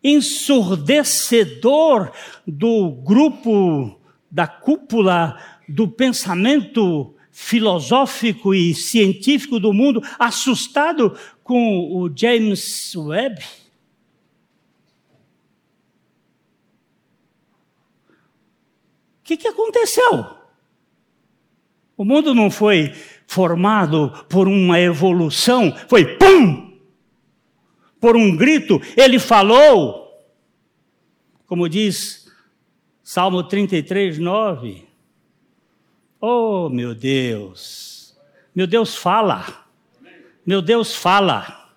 ensurdecedor 0.00 2.12
do 2.46 2.92
grupo, 3.04 4.00
da 4.30 4.46
cúpula 4.46 5.36
do 5.68 5.88
pensamento 5.88 7.16
filosófico 7.32 8.54
e 8.54 8.74
científico 8.74 9.58
do 9.58 9.72
mundo, 9.72 10.02
assustado 10.18 11.18
com 11.42 11.90
o 11.90 12.10
James 12.14 12.94
Webb. 12.94 13.42
O 19.20 19.24
que, 19.24 19.36
que 19.38 19.48
aconteceu? 19.48 20.36
O 21.96 22.04
mundo 22.04 22.34
não 22.34 22.50
foi 22.50 22.92
formado 23.26 24.26
por 24.28 24.46
uma 24.46 24.78
evolução, 24.78 25.74
foi 25.88 26.18
pum! 26.18 26.70
Por 27.98 28.16
um 28.16 28.36
grito, 28.36 28.80
ele 28.96 29.18
falou. 29.18 30.02
Como 31.46 31.68
diz 31.68 32.28
Salmo 33.02 33.44
33, 33.44 34.18
9. 34.18 34.91
Oh, 36.24 36.68
meu 36.68 36.94
Deus! 36.94 38.16
Meu 38.54 38.64
Deus 38.64 38.94
fala. 38.94 39.66
Meu 40.46 40.62
Deus 40.62 40.94
fala. 40.94 41.70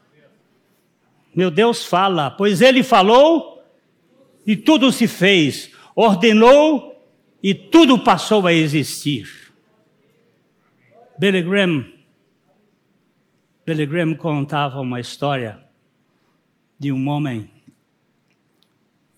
Meu 1.36 1.50
Deus 1.50 1.84
fala, 1.84 2.30
pois 2.30 2.62
ele 2.62 2.84
falou 2.84 3.62
e 4.46 4.56
tudo 4.56 4.92
se 4.92 5.08
fez, 5.08 5.72
ordenou 5.96 7.04
e 7.44 7.54
tudo 7.54 8.02
passou 8.02 8.48
a 8.48 8.54
existir. 8.54 9.52
Billy 11.18 11.42
Graham, 11.42 11.92
Billy 13.66 13.86
Graham 13.86 14.16
contava 14.16 14.80
uma 14.80 15.00
história 15.00 15.62
de 16.80 16.92
um 16.92 17.08
homem, 17.10 17.52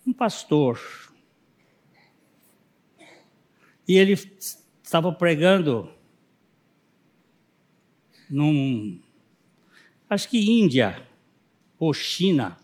um 0.06 0.14
pastor, 0.14 0.80
e 3.88 3.96
ele 3.96 4.16
estava 4.88 5.12
pregando 5.12 5.90
num, 8.30 8.98
acho 10.10 10.30
que 10.30 10.50
Índia 10.62 11.06
ou 11.78 11.94
China, 11.94 12.58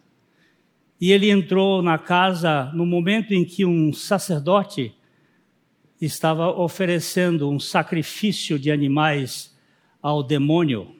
e 1.01 1.11
ele 1.11 1.29
entrou 1.29 1.81
na 1.81 1.97
casa 1.97 2.71
no 2.73 2.85
momento 2.85 3.33
em 3.33 3.43
que 3.43 3.65
um 3.65 3.91
sacerdote 3.91 4.95
estava 5.99 6.47
oferecendo 6.49 7.49
um 7.49 7.59
sacrifício 7.59 8.57
de 8.57 8.71
animais 8.71 9.53
ao 10.01 10.23
demônio. 10.23 10.95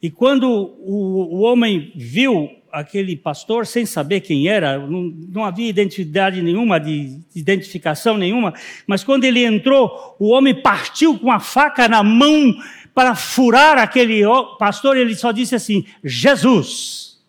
E 0.00 0.12
quando 0.12 0.48
o, 0.48 1.38
o 1.38 1.40
homem 1.40 1.90
viu 1.96 2.50
aquele 2.74 3.16
pastor, 3.16 3.66
sem 3.66 3.86
saber 3.86 4.20
quem 4.20 4.48
era, 4.48 4.78
não, 4.78 5.02
não 5.02 5.44
havia 5.44 5.68
identidade 5.68 6.42
nenhuma, 6.42 6.80
de, 6.80 7.18
de 7.18 7.40
identificação 7.40 8.18
nenhuma, 8.18 8.52
mas 8.84 9.04
quando 9.04 9.22
ele 9.22 9.44
entrou, 9.44 10.16
o 10.18 10.30
homem 10.30 10.60
partiu 10.60 11.16
com 11.16 11.30
a 11.30 11.38
faca 11.38 11.86
na 11.86 12.02
mão 12.02 12.52
para 12.92 13.14
furar 13.14 13.78
aquele 13.78 14.22
pastor, 14.58 14.96
ele 14.96 15.14
só 15.14 15.30
disse 15.30 15.54
assim: 15.54 15.84
Jesus. 16.02 17.22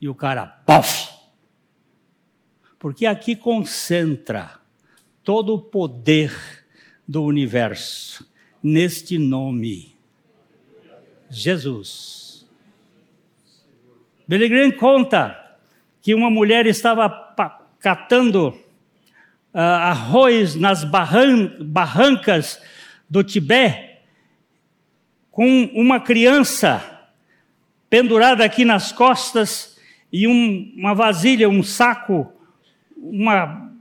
E 0.00 0.08
o 0.08 0.14
cara, 0.14 0.46
pof! 0.46 1.08
Porque 2.78 3.06
aqui 3.06 3.34
concentra 3.34 4.60
todo 5.24 5.54
o 5.54 5.58
poder 5.58 6.32
do 7.06 7.24
universo 7.24 8.28
neste 8.62 9.18
nome, 9.18 9.96
Jesus. 11.30 12.27
Billy 14.28 14.46
Graham 14.46 14.70
conta 14.72 15.42
que 16.02 16.14
uma 16.14 16.28
mulher 16.28 16.66
estava 16.66 17.08
catando 17.80 18.48
uh, 19.54 19.58
arroz 19.58 20.54
nas 20.54 20.84
barran 20.84 21.50
barrancas 21.62 22.60
do 23.08 23.24
Tibete 23.24 23.96
com 25.30 25.70
uma 25.72 25.98
criança 25.98 27.08
pendurada 27.88 28.44
aqui 28.44 28.66
nas 28.66 28.92
costas 28.92 29.78
e 30.12 30.28
um, 30.28 30.74
uma 30.76 30.94
vasilha, 30.94 31.48
um 31.48 31.62
saco, 31.62 32.30
uma 32.98 33.72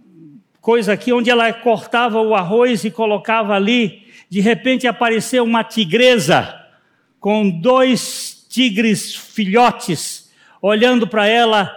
coisa 0.62 0.93
aqui 0.93 1.12
onde 1.12 1.29
ela 1.29 1.51
cortava 1.51 2.21
o 2.21 2.33
arroz 2.33 2.86
e 2.86 2.91
colocava 2.91 3.53
ali. 3.53 4.07
De 4.29 4.39
repente 4.39 4.88
apareceu 4.88 5.43
uma 5.43 5.65
tigresa 5.65 6.57
com 7.19 7.49
dois 7.49 8.45
tigres 8.47 9.13
filhotes 9.13 10.26
olhando 10.62 11.08
para 11.08 11.28
ela 11.28 11.76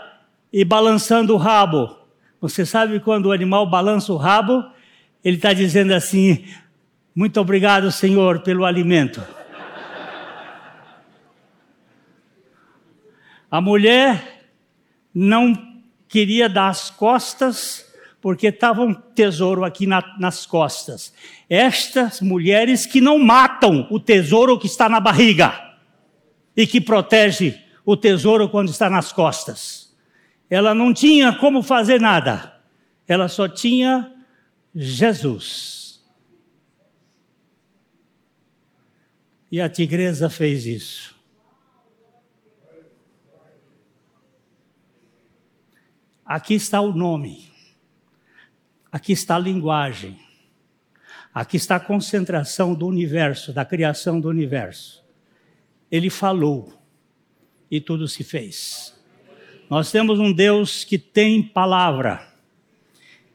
e 0.52 0.64
balançando 0.64 1.34
o 1.34 1.36
rabo. 1.36 1.96
Você 2.40 2.64
sabe 2.64 3.00
quando 3.00 3.26
o 3.26 3.32
animal 3.32 3.66
balança 3.66 4.12
o 4.12 4.16
rabo? 4.16 4.64
Ele 5.24 5.36
está 5.36 5.52
dizendo 5.52 5.92
assim: 5.92 6.44
Muito 7.14 7.40
obrigado, 7.40 7.90
Senhor, 7.92 8.40
pelo 8.40 8.64
alimento. 8.64 9.22
A 13.50 13.60
mulher 13.60 14.46
não 15.12 15.54
queria 16.08 16.48
dar 16.48 16.68
as 16.68 16.88
costas 16.88 17.84
porque 18.20 18.48
estava 18.48 18.82
um 18.82 18.94
tesouro 18.94 19.64
aqui 19.64 19.86
na, 19.86 20.16
nas 20.18 20.44
costas. 20.46 21.12
Estas 21.48 22.20
mulheres 22.20 22.86
que 22.86 23.00
não 23.00 23.18
matam 23.18 23.88
o 23.90 23.98
tesouro 23.98 24.58
que 24.58 24.66
está 24.66 24.88
na 24.88 25.00
barriga 25.00 25.58
e 26.56 26.66
que 26.66 26.80
protege 26.80 27.58
o 27.84 27.96
tesouro 27.96 28.48
quando 28.48 28.68
está 28.68 28.88
nas 28.88 29.12
costas. 29.12 29.96
Ela 30.48 30.74
não 30.74 30.92
tinha 30.92 31.32
como 31.36 31.62
fazer 31.62 32.00
nada. 32.00 32.60
Ela 33.06 33.28
só 33.28 33.48
tinha 33.48 34.12
Jesus. 34.74 36.02
E 39.50 39.60
a 39.60 39.68
tigresa 39.68 40.30
fez 40.30 40.66
isso. 40.66 41.14
Aqui 46.24 46.54
está 46.54 46.80
o 46.80 46.92
nome. 46.92 47.50
Aqui 48.92 49.12
está 49.12 49.34
a 49.34 49.40
linguagem. 49.40 50.18
Aqui 51.34 51.56
está 51.56 51.76
a 51.76 51.80
concentração 51.80 52.74
do 52.74 52.86
universo, 52.86 53.52
da 53.52 53.64
criação 53.64 54.20
do 54.20 54.28
universo. 54.28 55.04
Ele 55.90 56.10
falou 56.10 56.79
e 57.70 57.80
tudo 57.80 58.08
se 58.08 58.24
fez. 58.24 58.98
Nós 59.68 59.90
temos 59.92 60.18
um 60.18 60.32
Deus 60.32 60.84
que 60.84 60.98
tem 60.98 61.42
palavra. 61.42 62.26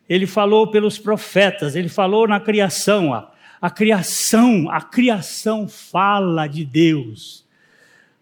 Ele 0.08 0.28
falou 0.28 0.68
pelos 0.68 0.98
profetas, 1.00 1.76
ele 1.76 1.90
falou 1.90 2.28
na 2.28 2.40
criação. 2.40 3.14
A, 3.14 3.32
a 3.62 3.70
criação, 3.70 4.70
a 4.70 4.82
criação 4.82 5.68
fala 5.68 6.48
de 6.48 6.66
Deus. 6.66 7.46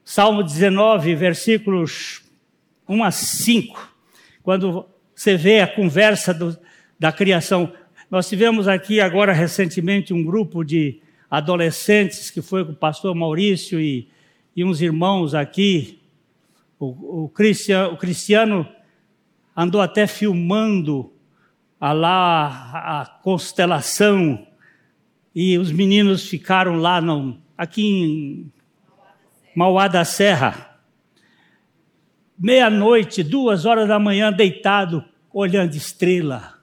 Salmo 0.05 0.43
19, 0.43 1.15
versículos 1.15 2.21
1 2.87 3.03
a 3.03 3.11
5. 3.11 3.93
Quando 4.43 4.85
você 5.15 5.37
vê 5.37 5.61
a 5.61 5.67
conversa 5.67 6.33
do, 6.33 6.57
da 6.99 7.11
criação. 7.11 7.71
Nós 8.09 8.27
tivemos 8.27 8.67
aqui 8.67 8.99
agora 8.99 9.31
recentemente 9.31 10.13
um 10.13 10.23
grupo 10.23 10.63
de 10.63 10.99
adolescentes 11.29 12.29
que 12.29 12.41
foi 12.41 12.65
com 12.65 12.71
o 12.71 12.75
pastor 12.75 13.15
Maurício 13.15 13.79
e, 13.79 14.07
e 14.55 14.63
uns 14.63 14.81
irmãos 14.81 15.33
aqui. 15.33 15.99
O, 16.79 17.25
o, 17.25 17.29
Cristiano, 17.29 17.93
o 17.93 17.97
Cristiano 17.97 18.67
andou 19.55 19.81
até 19.81 20.07
filmando 20.07 21.13
a 21.79 21.91
lá 21.91 23.01
a 23.01 23.05
constelação 23.21 24.47
e 25.35 25.57
os 25.57 25.71
meninos 25.71 26.27
ficaram 26.27 26.77
lá 26.77 27.01
no, 27.01 27.41
aqui 27.57 27.85
em 27.85 28.53
Mauá 29.55 29.87
da 29.87 30.05
Serra. 30.05 30.79
Meia-noite, 32.37 33.23
duas 33.23 33.65
horas 33.65 33.87
da 33.87 33.99
manhã, 33.99 34.31
deitado, 34.31 35.03
olhando 35.31 35.75
estrela. 35.75 36.53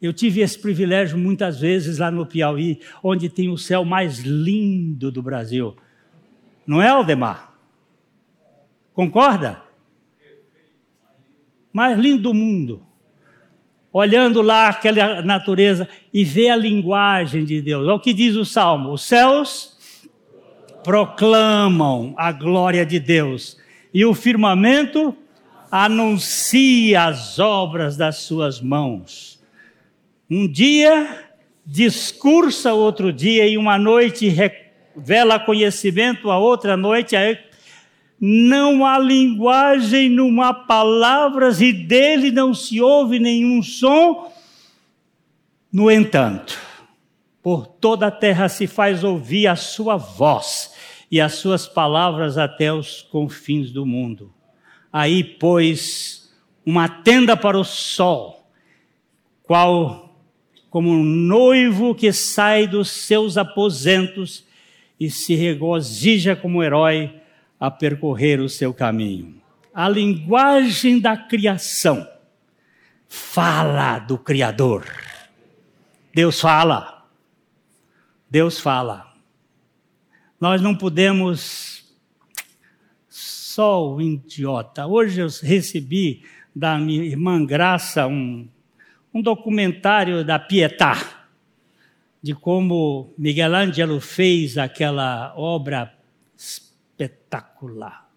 Eu 0.00 0.12
tive 0.12 0.40
esse 0.40 0.58
privilégio 0.58 1.18
muitas 1.18 1.60
vezes 1.60 1.98
lá 1.98 2.10
no 2.10 2.24
Piauí, 2.24 2.80
onde 3.02 3.28
tem 3.28 3.48
o 3.48 3.58
céu 3.58 3.84
mais 3.84 4.20
lindo 4.20 5.10
do 5.10 5.22
Brasil. 5.22 5.76
Não 6.68 6.80
é, 6.80 6.88
Aldemar? 6.88 7.52
Concorda? 8.94 9.60
Mais 11.72 11.98
lindo 11.98 12.22
do 12.22 12.34
mundo 12.34 12.88
olhando 13.92 14.42
lá 14.42 14.68
aquela 14.68 15.22
natureza 15.22 15.88
e 16.12 16.24
vê 16.24 16.48
a 16.50 16.56
linguagem 16.56 17.44
de 17.44 17.60
Deus. 17.60 17.84
Olha 17.84 17.94
o 17.94 18.00
que 18.00 18.12
diz 18.12 18.36
o 18.36 18.44
salmo: 18.44 18.92
os 18.92 19.02
céus 19.02 19.76
proclamam 20.84 22.14
a 22.16 22.30
glória 22.32 22.84
de 22.86 23.00
Deus 23.00 23.58
e 23.92 24.04
o 24.04 24.14
firmamento 24.14 25.16
anuncia 25.70 27.04
as 27.04 27.38
obras 27.38 27.96
das 27.96 28.18
suas 28.18 28.60
mãos. 28.60 29.40
Um 30.30 30.46
dia 30.46 31.26
discursa 31.66 32.72
outro 32.72 33.12
dia 33.12 33.46
e 33.46 33.58
uma 33.58 33.78
noite 33.78 34.28
revela 34.98 35.38
conhecimento, 35.38 36.30
a 36.30 36.38
outra 36.38 36.76
noite 36.76 37.14
não 38.20 38.84
há 38.84 38.98
linguagem, 38.98 40.10
não 40.10 40.42
há 40.42 40.52
palavras 40.52 41.60
e 41.60 41.72
dele 41.72 42.32
não 42.32 42.52
se 42.52 42.80
ouve 42.80 43.20
nenhum 43.20 43.62
som. 43.62 44.32
No 45.72 45.88
entanto, 45.88 46.58
por 47.40 47.66
toda 47.66 48.08
a 48.08 48.10
terra 48.10 48.48
se 48.48 48.66
faz 48.66 49.04
ouvir 49.04 49.46
a 49.46 49.54
sua 49.54 49.96
voz 49.96 50.74
e 51.10 51.20
as 51.20 51.34
suas 51.34 51.68
palavras 51.68 52.36
até 52.36 52.72
os 52.72 53.02
confins 53.02 53.70
do 53.70 53.86
mundo. 53.86 54.34
Aí, 54.92 55.22
pois, 55.22 56.34
uma 56.66 56.88
tenda 56.88 57.36
para 57.36 57.58
o 57.58 57.64
sol, 57.64 58.50
qual 59.44 60.16
como 60.68 60.90
um 60.90 61.04
noivo 61.04 61.94
que 61.94 62.12
sai 62.12 62.66
dos 62.66 62.90
seus 62.90 63.38
aposentos 63.38 64.47
e 64.98 65.10
se 65.10 65.34
regozija 65.34 66.34
como 66.34 66.62
herói 66.62 67.20
a 67.58 67.70
percorrer 67.70 68.40
o 68.40 68.48
seu 68.48 68.72
caminho. 68.72 69.40
A 69.72 69.88
linguagem 69.88 70.98
da 70.98 71.16
criação 71.16 72.06
fala 73.06 73.98
do 73.98 74.18
Criador. 74.18 74.84
Deus 76.14 76.40
fala. 76.40 77.06
Deus 78.30 78.58
fala. 78.58 79.12
Nós 80.40 80.60
não 80.60 80.74
podemos 80.74 81.84
só 83.08 83.92
o 83.92 84.00
idiota. 84.00 84.86
Hoje 84.86 85.20
eu 85.20 85.28
recebi 85.42 86.22
da 86.54 86.78
minha 86.78 87.02
irmã 87.04 87.44
Graça 87.44 88.06
um, 88.06 88.48
um 89.12 89.22
documentário 89.22 90.24
da 90.24 90.38
Pietà, 90.38 91.17
de 92.22 92.34
como 92.34 93.14
Miguel 93.16 93.54
Ângelo 93.54 94.00
fez 94.00 94.58
aquela 94.58 95.34
obra 95.36 95.96
espetacular, 96.36 98.10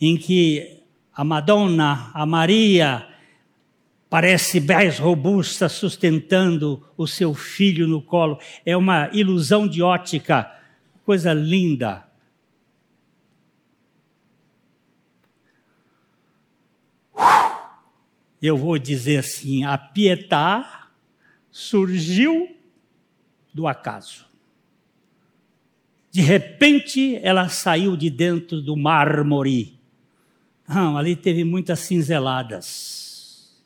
em 0.00 0.16
que 0.16 0.82
a 1.12 1.24
Madonna, 1.24 2.10
a 2.14 2.24
Maria, 2.24 3.06
parece 4.08 4.60
mais 4.60 4.98
robusta, 4.98 5.68
sustentando 5.68 6.86
o 6.96 7.06
seu 7.06 7.34
filho 7.34 7.86
no 7.86 8.02
colo. 8.02 8.38
É 8.66 8.76
uma 8.76 9.08
ilusão 9.12 9.68
de 9.68 9.82
ótica, 9.82 10.50
coisa 11.04 11.32
linda. 11.32 12.06
Eu 18.42 18.56
vou 18.56 18.78
dizer 18.78 19.18
assim: 19.18 19.64
a 19.64 19.76
Pietà 19.76 20.88
surgiu 21.50 22.59
do 23.52 23.66
acaso. 23.66 24.26
De 26.10 26.20
repente, 26.20 27.16
ela 27.22 27.48
saiu 27.48 27.96
de 27.96 28.10
dentro 28.10 28.60
do 28.60 28.76
mármore. 28.76 29.78
Não, 30.68 30.96
ali 30.96 31.14
teve 31.14 31.44
muitas 31.44 31.80
cinzeladas. 31.80 33.62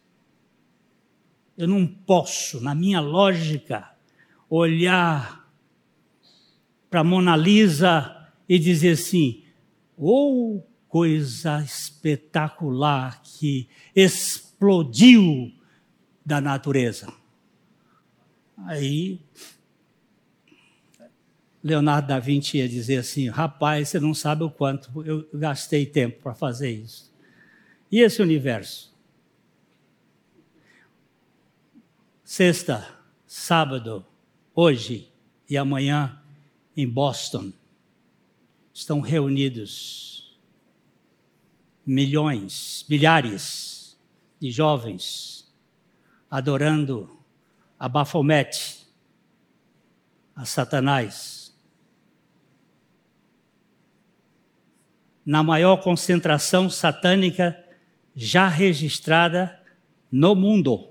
Eu 1.57 1.69
não 1.69 1.87
posso, 1.87 2.61
na 2.61 2.75
minha 2.75 3.01
lógica, 3.01 3.91
olhar 4.51 5.49
para 6.91 7.03
Mona 7.03 7.37
Lisa 7.37 8.29
e 8.49 8.59
dizer 8.59 8.93
assim: 8.93 9.43
ou 9.97 10.59
oh, 10.59 10.63
coisa 10.89 11.63
espetacular 11.63 13.23
que 13.23 13.69
explodiu 13.97 15.53
da 16.25 16.41
natureza. 16.41 17.13
Aí 18.59 19.21
Leonardo 21.65 22.09
da 22.09 22.21
Vinci 22.21 22.59
ia 22.59 22.69
dizer 22.69 22.99
assim: 22.99 23.29
rapaz, 23.29 23.89
você 23.89 23.99
não 23.99 24.13
sabe 24.13 24.45
o 24.45 24.51
quanto 24.51 25.03
eu 25.03 25.27
gastei 25.33 25.87
tempo 25.87 26.21
para 26.23 26.35
fazer 26.35 26.71
isso. 26.71 27.11
E 27.91 28.01
esse 28.01 28.21
universo? 28.21 28.95
Sexta, 32.23 32.87
sábado, 33.27 34.05
hoje 34.55 35.11
e 35.49 35.57
amanhã, 35.57 36.21
em 36.77 36.87
Boston, 36.87 37.51
estão 38.73 39.01
reunidos 39.01 40.39
milhões, 41.87 42.85
milhares 42.89 43.99
de 44.41 44.51
jovens 44.51 45.35
adorando 46.31 47.19
a 47.79 47.89
Baphomet, 47.89 48.89
a 50.35 50.45
Satanás 50.45 51.44
na 55.25 55.43
maior 55.43 55.79
concentração 55.79 56.69
satânica 56.69 57.59
já 58.15 58.47
registrada 58.49 59.59
no 60.11 60.35
mundo, 60.35 60.89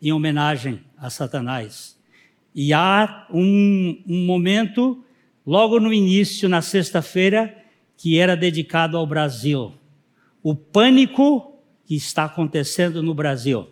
em 0.00 0.12
homenagem 0.12 0.82
a 0.96 1.10
Satanás. 1.10 2.00
E 2.54 2.72
há 2.72 3.26
um, 3.30 4.02
um 4.06 4.26
momento, 4.26 5.04
logo 5.46 5.78
no 5.78 5.92
início, 5.92 6.48
na 6.48 6.60
sexta-feira, 6.60 7.56
que 7.96 8.18
era 8.18 8.36
dedicado 8.36 8.96
ao 8.96 9.06
Brasil. 9.06 9.72
O 10.42 10.54
pânico 10.54 11.60
que 11.84 11.94
está 11.94 12.24
acontecendo 12.24 13.02
no 13.02 13.14
Brasil. 13.14 13.68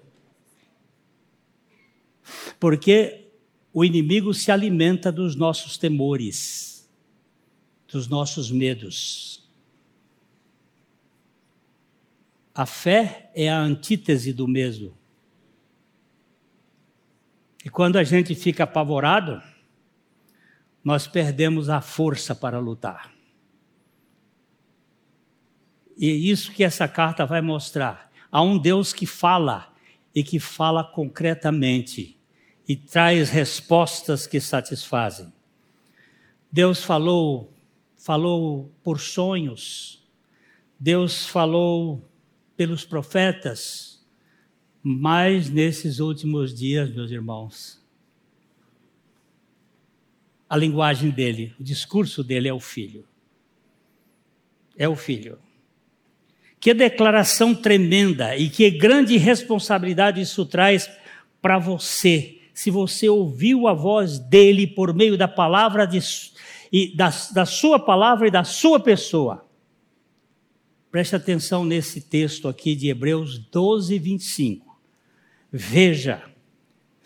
Porque 2.60 3.32
o 3.72 3.84
inimigo 3.84 4.32
se 4.32 4.52
alimenta 4.52 5.10
dos 5.10 5.34
nossos 5.34 5.76
temores 5.76 6.69
dos 7.90 8.08
nossos 8.08 8.50
medos. 8.50 9.48
A 12.54 12.66
fé 12.66 13.30
é 13.34 13.48
a 13.48 13.58
antítese 13.58 14.32
do 14.32 14.46
medo. 14.46 14.96
E 17.64 17.70
quando 17.70 17.96
a 17.96 18.04
gente 18.04 18.34
fica 18.34 18.64
apavorado, 18.64 19.42
nós 20.82 21.06
perdemos 21.06 21.68
a 21.68 21.80
força 21.80 22.34
para 22.34 22.58
lutar. 22.58 23.12
E 25.96 26.08
é 26.08 26.12
isso 26.12 26.52
que 26.52 26.64
essa 26.64 26.88
carta 26.88 27.26
vai 27.26 27.42
mostrar. 27.42 28.10
Há 28.32 28.40
um 28.42 28.58
Deus 28.58 28.92
que 28.92 29.04
fala 29.04 29.70
e 30.14 30.22
que 30.24 30.40
fala 30.40 30.82
concretamente 30.82 32.18
e 32.66 32.76
traz 32.76 33.30
respostas 33.30 34.26
que 34.26 34.40
satisfazem. 34.40 35.32
Deus 36.50 36.82
falou 36.82 37.49
falou 38.00 38.72
por 38.82 38.98
sonhos, 38.98 40.02
Deus 40.78 41.26
falou 41.26 42.02
pelos 42.56 42.82
profetas, 42.82 44.02
mas 44.82 45.50
nesses 45.50 46.00
últimos 46.00 46.54
dias, 46.54 46.90
meus 46.90 47.10
irmãos, 47.10 47.78
a 50.48 50.56
linguagem 50.56 51.10
dele, 51.10 51.54
o 51.60 51.62
discurso 51.62 52.24
dele 52.24 52.48
é 52.48 52.54
o 52.54 52.58
filho. 52.58 53.04
É 54.78 54.88
o 54.88 54.96
filho. 54.96 55.38
Que 56.58 56.72
declaração 56.72 57.54
tremenda 57.54 58.34
e 58.34 58.48
que 58.48 58.70
grande 58.70 59.18
responsabilidade 59.18 60.22
isso 60.22 60.46
traz 60.46 60.90
para 61.42 61.58
você. 61.58 62.38
Se 62.54 62.70
você 62.70 63.10
ouviu 63.10 63.68
a 63.68 63.74
voz 63.74 64.18
dele 64.18 64.66
por 64.66 64.94
meio 64.94 65.18
da 65.18 65.28
palavra 65.28 65.86
de, 65.86 66.00
e 66.72 66.94
da, 66.96 67.10
da 67.32 67.44
sua 67.44 67.78
palavra 67.78 68.28
e 68.28 68.30
da 68.30 68.44
sua 68.44 68.80
pessoa. 68.80 69.46
Preste 70.90 71.14
atenção 71.16 71.64
nesse 71.64 72.00
texto 72.00 72.48
aqui 72.48 72.74
de 72.74 72.88
Hebreus 72.88 73.38
12, 73.38 73.98
25. 73.98 74.78
Veja 75.52 76.30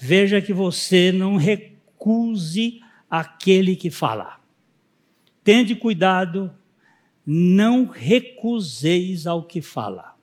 veja 0.04 0.42
que 0.42 0.52
você 0.52 1.10
não 1.10 1.36
recuse 1.36 2.82
aquele 3.08 3.74
que 3.74 3.90
fala. 3.90 4.38
Tende 5.42 5.74
cuidado, 5.74 6.54
não 7.24 7.86
recuseis 7.86 9.26
ao 9.26 9.44
que 9.44 9.62
fala. 9.62 10.13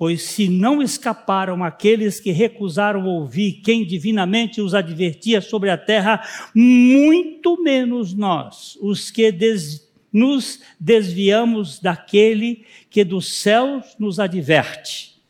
Pois 0.00 0.22
se 0.22 0.48
não 0.48 0.80
escaparam 0.80 1.62
aqueles 1.62 2.18
que 2.18 2.30
recusaram 2.30 3.04
ouvir 3.04 3.60
quem 3.62 3.84
divinamente 3.84 4.58
os 4.58 4.72
advertia 4.72 5.42
sobre 5.42 5.68
a 5.68 5.76
terra, 5.76 6.26
muito 6.54 7.62
menos 7.62 8.14
nós, 8.14 8.78
os 8.80 9.10
que 9.10 9.30
des 9.30 9.92
nos 10.10 10.62
desviamos 10.80 11.78
daquele 11.78 12.64
que 12.88 13.04
dos 13.04 13.30
céus 13.42 13.94
nos 13.98 14.18
adverte. 14.18 15.20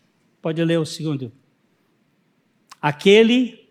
Pode 0.41 0.65
ler 0.65 0.79
o 0.79 0.87
segundo. 0.87 1.33
Aquele 2.81 3.69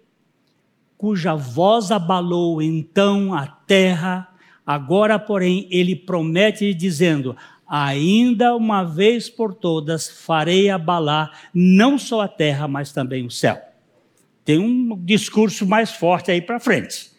cuja 0.97 1.33
voz 1.33 1.91
abalou 1.91 2.61
então 2.61 3.33
a 3.33 3.47
terra, 3.47 4.27
agora, 4.65 5.17
porém, 5.17 5.65
ele 5.71 5.95
promete 5.95 6.73
dizendo: 6.73 7.37
Ainda 7.69 8.55
uma 8.55 8.83
vez 8.83 9.29
por 9.29 9.53
todas 9.53 10.09
farei 10.09 10.71
abalar 10.71 11.49
não 11.53 11.99
só 11.99 12.21
a 12.21 12.27
terra, 12.27 12.67
mas 12.67 12.91
também 12.91 13.25
o 13.25 13.29
céu. 13.29 13.61
Tem 14.43 14.57
um 14.57 14.97
discurso 15.05 15.67
mais 15.67 15.91
forte 15.91 16.31
aí 16.31 16.41
para 16.41 16.59
frente. 16.59 17.11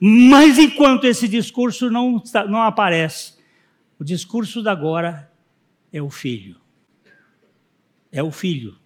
Mas 0.00 0.58
enquanto 0.58 1.04
esse 1.04 1.28
discurso 1.28 1.90
não, 1.90 2.22
não 2.48 2.62
aparece, 2.62 3.34
o 3.98 4.04
discurso 4.04 4.62
da 4.62 4.72
agora 4.72 5.30
é 5.92 6.00
o 6.00 6.08
filho. 6.08 6.56
É 8.10 8.22
o 8.22 8.30
filho. 8.30 8.76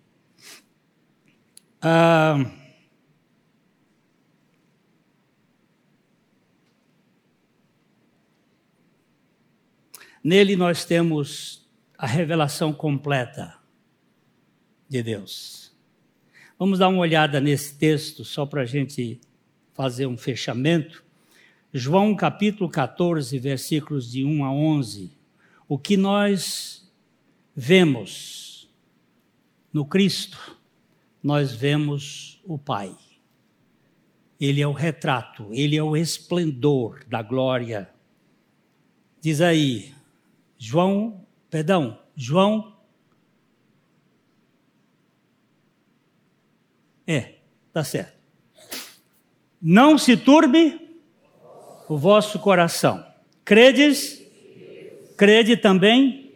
Ah, 1.81 2.37
nele 10.23 10.57
nós 10.57 10.85
temos 10.85 11.69
a 11.97 12.07
revelação 12.07 12.73
completa 12.73 13.59
de 14.89 15.03
Deus. 15.03 15.73
Vamos 16.59 16.79
dar 16.79 16.89
uma 16.89 17.01
olhada 17.01 17.41
nesse 17.41 17.77
texto, 17.77 18.25
só 18.25 18.47
para 18.47 18.63
a 18.63 18.67
gente 18.67 19.21
fazer 19.73 20.07
um 20.07 20.17
fechamento. 20.17 21.05
João 21.73 22.15
capítulo 22.15 22.69
14, 22.69 23.39
versículos 23.39 24.11
de 24.11 24.25
1 24.25 24.45
a 24.45 24.53
11. 24.53 25.11
O 25.67 25.79
que 25.79 25.97
nós 25.97 26.89
vemos 27.55 28.71
no 29.73 29.85
Cristo, 29.87 30.59
nós 31.23 31.53
vemos 31.53 32.41
o 32.45 32.59
Pai. 32.59 32.95
Ele 34.39 34.61
é 34.61 34.67
o 34.67 34.73
retrato, 34.73 35.49
ele 35.53 35.77
é 35.77 35.83
o 35.83 35.97
esplendor 35.97 37.05
da 37.09 37.23
glória. 37.23 37.89
Diz 39.21 39.41
aí, 39.41 39.95
João, 40.65 41.27
perdão, 41.51 41.99
João. 42.15 42.77
É, 47.05 47.39
tá 47.73 47.83
certo. 47.83 48.17
Não 49.61 49.99
se 49.99 50.17
turbe 50.17 51.01
o 51.89 51.99
vosso 51.99 52.39
coração. 52.39 53.05
Credes? 53.45 54.25
Crede 55.17 55.57
também? 55.57 56.33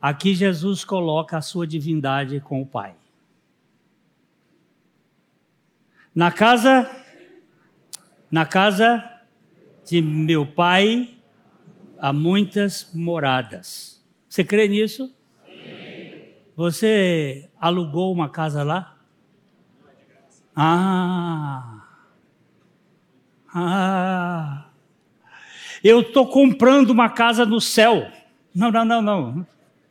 Aqui 0.00 0.34
Jesus 0.34 0.82
coloca 0.82 1.36
a 1.36 1.42
sua 1.42 1.66
divindade 1.66 2.40
com 2.40 2.62
o 2.62 2.66
Pai. 2.66 2.96
Na 6.14 6.32
casa 6.32 6.90
na 8.30 8.46
casa 8.46 9.04
de 9.84 10.00
meu 10.00 10.46
pai 10.46 11.17
há 12.00 12.12
muitas 12.12 12.90
moradas. 12.94 14.02
Você 14.28 14.44
crê 14.44 14.68
nisso? 14.68 15.12
Você 16.56 17.48
alugou 17.60 18.12
uma 18.12 18.28
casa 18.28 18.62
lá? 18.62 18.96
Ah. 20.54 21.84
Ah. 23.54 24.64
Eu 25.82 26.00
estou 26.00 26.26
comprando 26.26 26.90
uma 26.90 27.08
casa 27.08 27.46
no 27.46 27.60
céu. 27.60 28.08
Não, 28.54 28.70
não, 28.70 28.84
não, 28.84 29.02
não. 29.02 29.46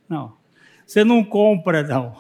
Não. 0.10 0.38
Você 0.86 1.04
não 1.04 1.24
compra, 1.24 1.84
não. 1.84 2.16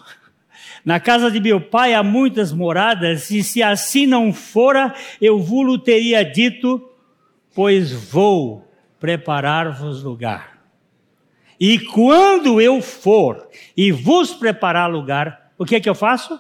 Na 0.83 0.99
casa 0.99 1.29
de 1.29 1.39
meu 1.39 1.59
pai 1.59 1.93
há 1.93 2.01
muitas 2.01 2.53
moradas, 2.53 3.29
e 3.29 3.43
se 3.43 3.61
assim 3.61 4.05
não 4.05 4.31
fora, 4.31 4.95
eu 5.21 5.39
vos 5.39 5.83
teria 5.83 6.23
dito, 6.23 6.89
pois 7.53 7.91
vou 7.91 8.66
preparar-vos 8.99 10.03
lugar. 10.03 10.57
E 11.59 11.79
quando 11.79 12.61
eu 12.61 12.81
for 12.81 13.47
e 13.75 13.91
vos 13.91 14.33
preparar 14.33 14.89
lugar, 14.89 15.51
o 15.57 15.65
que 15.65 15.75
é 15.75 15.79
que 15.79 15.89
eu 15.89 15.95
faço? 15.95 16.39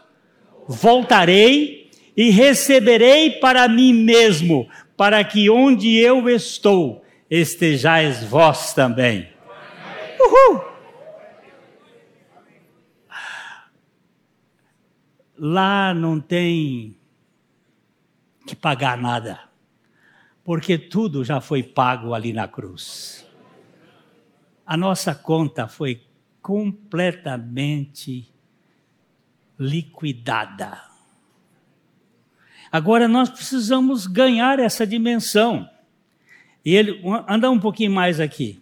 Voltarei 0.67 1.89
e 2.15 2.29
receberei 2.29 3.31
para 3.31 3.67
mim 3.67 3.93
mesmo, 3.93 4.69
para 4.95 5.23
que 5.23 5.49
onde 5.49 5.95
eu 5.95 6.29
estou, 6.29 7.03
estejais 7.29 8.23
vós 8.23 8.73
também. 8.73 9.29
Uhul! 10.19 10.65
Lá 15.37 15.93
não 15.93 16.19
tem 16.19 16.97
que 18.47 18.55
pagar 18.55 18.97
nada, 18.97 19.46
porque 20.47 20.77
tudo 20.77 21.25
já 21.25 21.41
foi 21.41 21.61
pago 21.61 22.13
ali 22.13 22.31
na 22.31 22.47
cruz. 22.47 23.27
A 24.65 24.77
nossa 24.77 25.13
conta 25.13 25.67
foi 25.67 26.07
completamente 26.41 28.33
liquidada. 29.59 30.81
Agora 32.71 33.09
nós 33.09 33.29
precisamos 33.29 34.07
ganhar 34.07 34.57
essa 34.57 34.87
dimensão. 34.87 35.69
E 36.63 36.73
ele 36.73 37.01
anda 37.27 37.51
um 37.51 37.59
pouquinho 37.59 37.91
mais 37.91 38.21
aqui. 38.21 38.61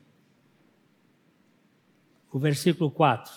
O 2.31 2.39
versículo 2.39 2.89
4. 2.89 3.31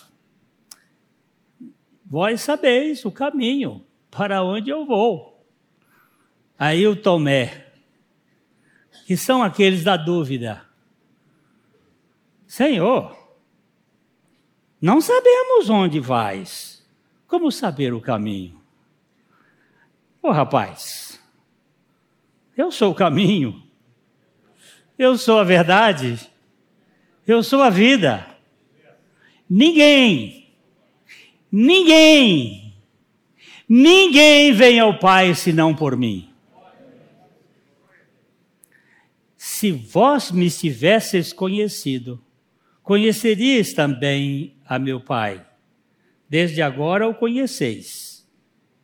Vós 2.03 2.41
sabeis 2.41 3.05
o 3.05 3.11
caminho 3.11 3.85
para 4.09 4.43
onde 4.43 4.71
eu 4.71 4.87
vou. 4.87 5.47
Aí 6.57 6.87
o 6.87 6.95
Tomé, 6.95 7.68
que 9.09 9.17
são 9.17 9.41
aqueles 9.41 9.83
da 9.83 9.97
dúvida. 9.97 10.61
Senhor, 12.45 13.17
não 14.79 15.01
sabemos 15.01 15.67
onde 15.67 15.99
vais. 15.99 16.87
Como 17.25 17.51
saber 17.51 17.91
o 17.91 17.99
caminho? 17.99 18.61
Ô 20.21 20.27
oh, 20.27 20.31
rapaz, 20.31 21.19
eu 22.55 22.71
sou 22.71 22.91
o 22.91 22.95
caminho, 22.95 23.63
eu 24.95 25.17
sou 25.17 25.39
a 25.39 25.43
verdade. 25.43 26.29
Eu 27.25 27.41
sou 27.41 27.63
a 27.63 27.71
vida. 27.71 28.27
Ninguém, 29.49 30.53
ninguém, 31.51 32.75
ninguém 33.67 34.53
vem 34.53 34.79
ao 34.79 34.99
Pai 34.99 35.33
senão 35.33 35.75
por 35.75 35.97
mim. 35.97 36.28
Se 39.59 39.73
vós 39.73 40.31
me 40.31 40.49
tivesseis 40.49 41.33
conhecido, 41.33 42.23
conheceríeis 42.81 43.73
também 43.73 44.55
a 44.65 44.79
meu 44.79 45.01
Pai. 45.01 45.45
Desde 46.29 46.61
agora 46.61 47.05
o 47.09 47.13
conheceis 47.13 48.25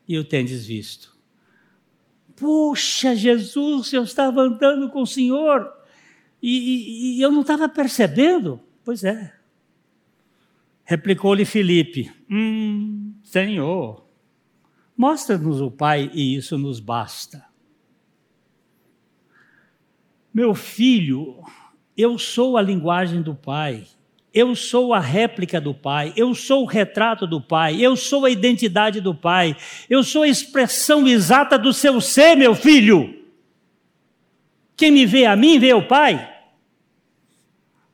e 0.05 0.17
o 0.19 0.23
tendes 0.25 0.65
visto. 0.65 1.15
Puxa, 2.35 3.15
Jesus, 3.15 3.93
eu 3.93 4.03
estava 4.03 4.41
andando 4.41 4.89
com 4.89 5.03
o 5.03 5.07
Senhor 5.07 5.65
e, 6.41 6.57
e, 6.57 7.19
e 7.19 7.21
eu 7.21 7.31
não 7.31 7.39
estava 7.39 7.69
percebendo. 7.69 8.59
Pois 8.83 9.05
é. 9.05 9.33
Replicou-lhe 10.83 11.45
Filipe: 11.45 12.11
Hum, 12.29 13.13
Senhor, 13.23 14.05
mostra-nos 14.97 15.61
o 15.61 15.71
Pai 15.71 16.11
e 16.13 16.35
isso 16.35 16.57
nos 16.57 16.81
basta. 16.81 17.54
Meu 20.35 20.53
filho, 20.53 21.41
eu 21.95 22.19
sou 22.19 22.57
a 22.57 22.61
linguagem 22.61 23.21
do 23.21 23.33
Pai, 23.33 23.85
eu 24.33 24.53
sou 24.53 24.93
a 24.93 24.99
réplica 24.99 25.61
do 25.61 25.73
Pai, 25.73 26.11
eu 26.17 26.35
sou 26.35 26.63
o 26.63 26.65
retrato 26.65 27.25
do 27.25 27.39
Pai, 27.39 27.77
eu 27.79 27.95
sou 27.95 28.25
a 28.25 28.29
identidade 28.29 28.99
do 28.99 29.15
Pai, 29.15 29.55
eu 29.89 30.03
sou 30.03 30.23
a 30.23 30.27
expressão 30.27 31.07
exata 31.07 31.57
do 31.57 31.71
seu 31.71 32.01
ser, 32.01 32.35
meu 32.35 32.53
filho. 32.53 33.23
Quem 34.75 34.91
me 34.91 35.05
vê 35.05 35.25
a 35.25 35.37
mim, 35.37 35.57
vê 35.57 35.73
o 35.73 35.87
Pai. 35.87 36.33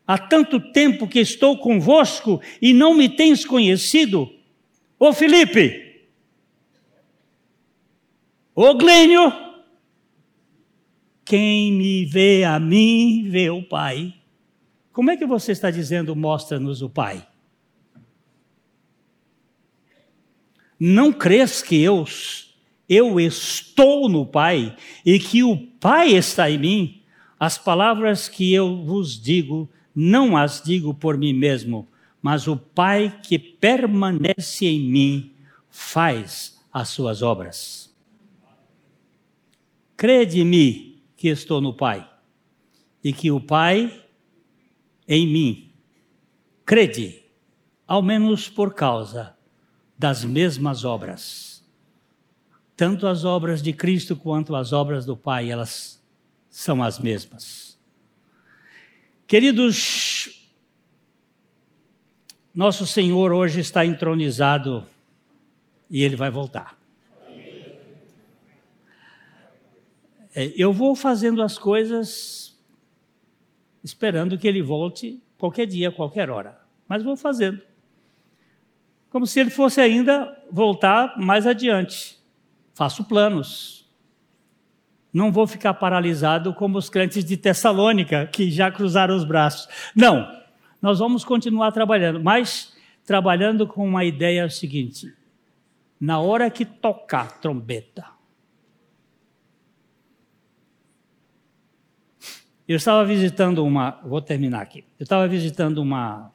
Há 0.08 0.18
tanto 0.18 0.60
tempo 0.60 1.08
que 1.08 1.20
estou 1.20 1.60
convosco 1.60 2.42
e 2.60 2.74
não 2.74 2.96
me 2.96 3.08
tens 3.08 3.46
conhecido? 3.46 4.28
Ô 4.98 5.14
Felipe, 5.14 6.10
Ô 8.56 8.74
Glênio, 8.74 9.51
quem 11.32 11.72
me 11.72 12.04
vê 12.04 12.44
a 12.44 12.60
mim, 12.60 13.26
vê 13.30 13.50
o 13.50 13.64
Pai. 13.64 14.14
Como 14.92 15.12
é 15.12 15.16
que 15.16 15.26
você 15.26 15.54
está 15.54 15.72
dizendo, 15.72 16.14
mostra-nos 16.14 16.82
o 16.82 16.90
Pai? 16.90 17.26
Não 20.78 21.14
crês 21.14 21.62
que 21.62 21.82
eu, 21.82 22.04
eu 22.90 23.18
estou 23.18 24.10
no 24.10 24.26
Pai 24.26 24.76
e 25.06 25.18
que 25.20 25.42
o 25.42 25.56
Pai 25.56 26.10
está 26.10 26.52
em 26.52 26.58
mim? 26.58 27.02
As 27.40 27.58
palavras 27.58 28.28
que 28.28 28.54
eu 28.54 28.84
vos 28.84 29.18
digo, 29.18 29.70
não 29.96 30.36
as 30.36 30.62
digo 30.62 30.94
por 30.94 31.18
mim 31.18 31.32
mesmo, 31.32 31.88
mas 32.22 32.46
o 32.46 32.58
Pai 32.58 33.22
que 33.24 33.40
permanece 33.40 34.68
em 34.68 34.82
mim 34.82 35.32
faz 35.70 36.62
as 36.74 36.90
suas 36.90 37.22
obras. 37.22 37.90
Crede-me 39.96 40.91
que 41.22 41.28
estou 41.28 41.62
no 41.62 41.72
Pai 41.72 42.10
e 43.04 43.14
que 43.14 43.30
o 43.30 43.40
Pai 43.40 44.04
em 45.08 45.28
mim. 45.28 45.72
Crede, 46.66 47.22
ao 47.86 48.02
menos 48.02 48.50
por 48.50 48.74
causa 48.74 49.38
das 49.96 50.26
mesmas 50.26 50.84
obras. 50.84 51.64
Tanto 52.76 53.06
as 53.06 53.24
obras 53.24 53.62
de 53.62 53.72
Cristo 53.72 54.16
quanto 54.16 54.56
as 54.56 54.74
obras 54.74 55.06
do 55.06 55.16
Pai, 55.16 55.52
elas 55.52 56.04
são 56.50 56.82
as 56.82 56.98
mesmas. 56.98 57.80
Queridos, 59.28 60.50
nosso 62.52 62.88
Senhor 62.88 63.32
hoje 63.32 63.60
está 63.60 63.86
entronizado 63.86 64.88
e 65.88 66.02
ele 66.02 66.16
vai 66.16 66.32
voltar. 66.32 66.81
Eu 70.36 70.72
vou 70.72 70.96
fazendo 70.96 71.42
as 71.42 71.58
coisas 71.58 72.60
esperando 73.84 74.38
que 74.38 74.48
ele 74.48 74.62
volte 74.62 75.22
qualquer 75.38 75.66
dia, 75.66 75.92
qualquer 75.92 76.30
hora, 76.30 76.60
mas 76.88 77.04
vou 77.04 77.18
fazendo. 77.18 77.62
Como 79.10 79.28
se 79.28 79.40
ele 79.40 79.50
fosse 79.50 79.82
ainda 79.82 80.38
voltar 80.52 81.18
mais 81.18 81.46
adiante. 81.46 82.18
Faço 82.74 83.04
planos. 83.04 83.90
Não 85.14 85.32
vou 85.32 85.46
ficar 85.46 85.74
paralisado 85.74 86.54
como 86.54 86.78
os 86.78 86.90
crentes 86.90 87.26
de 87.26 87.36
Tessalônica, 87.36 88.26
que 88.28 88.50
já 88.50 88.72
cruzaram 88.72 89.16
os 89.16 89.26
braços. 89.26 89.68
Não, 89.94 90.26
nós 90.82 91.00
vamos 91.00 91.26
continuar 91.26 91.74
trabalhando, 91.74 92.24
mas 92.24 92.74
trabalhando 93.06 93.68
com 93.68 93.86
uma 93.86 94.06
ideia 94.06 94.50
seguinte: 94.50 95.14
na 96.00 96.20
hora 96.20 96.50
que 96.50 96.64
tocar 96.64 97.40
trombeta, 97.42 98.06
eu 102.72 102.78
estava 102.78 103.04
visitando 103.06 103.64
uma, 103.64 104.00
vou 104.04 104.22
terminar 104.22 104.62
aqui. 104.62 104.86
Eu 105.00 105.04
estava 105.04 105.28
visitando 105.28 105.80
uma 105.80 106.32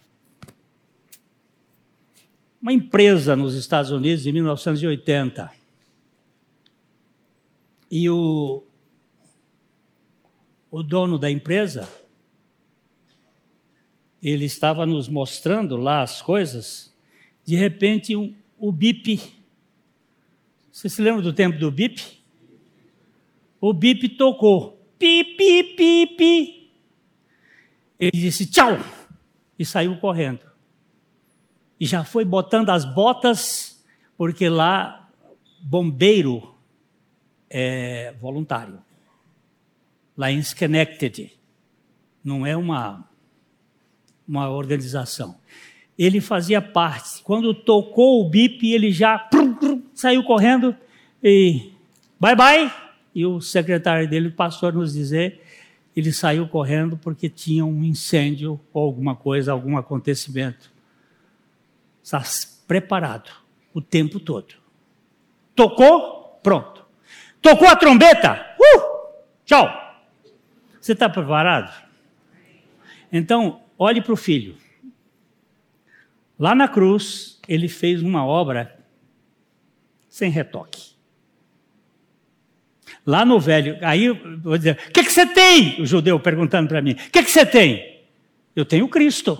uma 2.61 2.73
empresa 2.73 3.37
nos 3.37 3.55
Estados 3.55 3.91
Unidos 3.91 4.27
em 4.27 4.33
1980. 4.33 5.53
E 7.89 8.11
o, 8.11 8.65
o 10.69 10.83
dono 10.83 11.17
da 11.17 11.31
empresa 11.31 11.89
ele 14.21 14.45
estava 14.45 14.85
nos 14.85 15.09
mostrando 15.09 15.77
lá 15.77 16.03
as 16.03 16.21
coisas, 16.21 16.93
de 17.45 17.55
repente 17.55 18.17
um, 18.17 18.35
o 18.59 18.73
BIP. 18.73 19.21
Você 20.73 20.89
se 20.89 21.01
lembra 21.01 21.23
do 21.23 21.33
tempo 21.33 21.59
do 21.59 21.71
BIP? 21.71 22.03
O 23.61 23.73
BIP 23.73 24.09
tocou. 24.11 24.76
Pi, 24.99 25.25
pi, 25.37 25.75
pi, 25.77 26.07
pi. 26.17 26.71
Ele 27.99 28.13
disse 28.13 28.47
tchau 28.47 28.79
e 29.59 29.65
saiu 29.65 29.97
correndo. 29.99 30.41
E 31.79 31.87
já 31.87 32.05
foi 32.05 32.25
botando 32.25 32.71
as 32.71 32.85
botas, 32.85 33.85
porque 34.17 34.49
lá 34.49 35.11
bombeiro 35.61 36.55
é 37.51 38.15
voluntário. 38.21 38.83
Lá 40.17 40.31
em 40.31 40.43
Schenectady. 40.43 41.33
Não 42.25 42.47
é 42.47 42.57
uma 42.57 43.07
uma 44.27 44.49
organização. 44.51 45.37
Ele 45.97 46.21
fazia 46.21 46.61
parte. 46.61 47.23
Quando 47.23 47.55
tocou 47.55 48.21
o 48.21 48.29
bip, 48.29 48.67
ele 48.67 48.91
já 48.91 49.29
saiu 49.95 50.25
correndo 50.25 50.77
e 51.23 51.73
bye 52.19 52.35
bye. 52.35 52.86
E 53.17 53.25
o 53.25 53.41
secretário 53.41 54.09
dele 54.09 54.31
passou 54.31 54.69
a 54.69 54.73
nos 54.73 54.93
dizer, 54.93 55.43
ele 55.97 56.13
saiu 56.13 56.47
correndo 56.47 56.97
porque 56.97 57.29
tinha 57.29 57.65
um 57.65 57.83
incêndio 57.83 58.61
ou 58.73 58.85
alguma 58.85 59.17
coisa, 59.17 59.51
algum 59.51 59.77
acontecimento. 59.77 60.71
Está 62.03 62.23
preparado 62.67 63.31
o 63.75 63.81
tempo 63.81 64.21
todo. 64.21 64.55
Tocou, 65.55 66.39
pronto. 66.43 66.85
Tocou 67.43 67.67
a 67.67 67.75
trombeta, 67.75 68.55
uh, 68.61 69.09
tchau. 69.45 69.69
Você 70.81 70.93
está 70.93 71.09
preparado? 71.09 71.73
Então, 73.11 73.61
Olhe 73.79 74.01
para 74.01 74.13
o 74.13 74.17
filho. 74.17 74.57
Lá 76.39 76.55
na 76.55 76.67
cruz, 76.67 77.39
ele 77.47 77.69
fez 77.69 78.03
uma 78.03 78.25
obra 78.25 78.79
sem 80.09 80.31
retoque. 80.31 80.96
Lá 83.07 83.25
no 83.25 83.39
velho, 83.39 83.79
aí 83.83 84.09
vou 84.09 84.59
dizer: 84.59 84.77
o 84.89 84.93
que, 84.93 85.05
que 85.05 85.13
você 85.13 85.25
tem? 85.25 85.81
O 85.81 85.87
judeu 85.87 86.19
perguntando 86.19 86.69
para 86.69 86.83
mim: 86.83 86.93
o 86.93 87.11
que, 87.11 87.23
que 87.23 87.31
você 87.31 87.47
tem? 87.47 88.03
Eu 88.55 88.65
tenho 88.65 88.89
Cristo. 88.89 89.39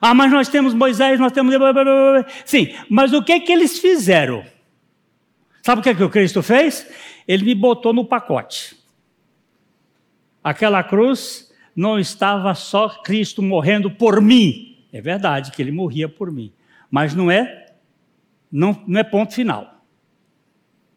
Ah, 0.00 0.12
mas 0.12 0.32
nós 0.32 0.48
temos 0.48 0.74
Moisés, 0.74 1.20
nós 1.20 1.30
temos. 1.30 1.54
Sim, 2.44 2.74
mas 2.90 3.12
o 3.12 3.22
que, 3.22 3.38
que 3.40 3.52
eles 3.52 3.78
fizeram? 3.78 4.44
Sabe 5.62 5.80
o 5.80 5.84
que, 5.84 5.94
que 5.94 6.02
o 6.02 6.10
Cristo 6.10 6.42
fez? 6.42 6.84
Ele 7.28 7.44
me 7.44 7.54
botou 7.54 7.92
no 7.92 8.04
pacote. 8.04 8.76
Aquela 10.42 10.82
cruz 10.82 11.52
não 11.76 12.00
estava 12.00 12.52
só 12.56 12.88
Cristo 12.88 13.40
morrendo 13.40 13.88
por 13.88 14.20
mim. 14.20 14.84
É 14.92 15.00
verdade 15.00 15.52
que 15.52 15.62
ele 15.62 15.70
morria 15.70 16.08
por 16.08 16.32
mim, 16.32 16.52
mas 16.90 17.14
não 17.14 17.30
é 17.30 17.74
não, 18.50 18.82
não 18.86 18.98
é 19.00 19.04
ponto 19.04 19.32
final. 19.32 19.81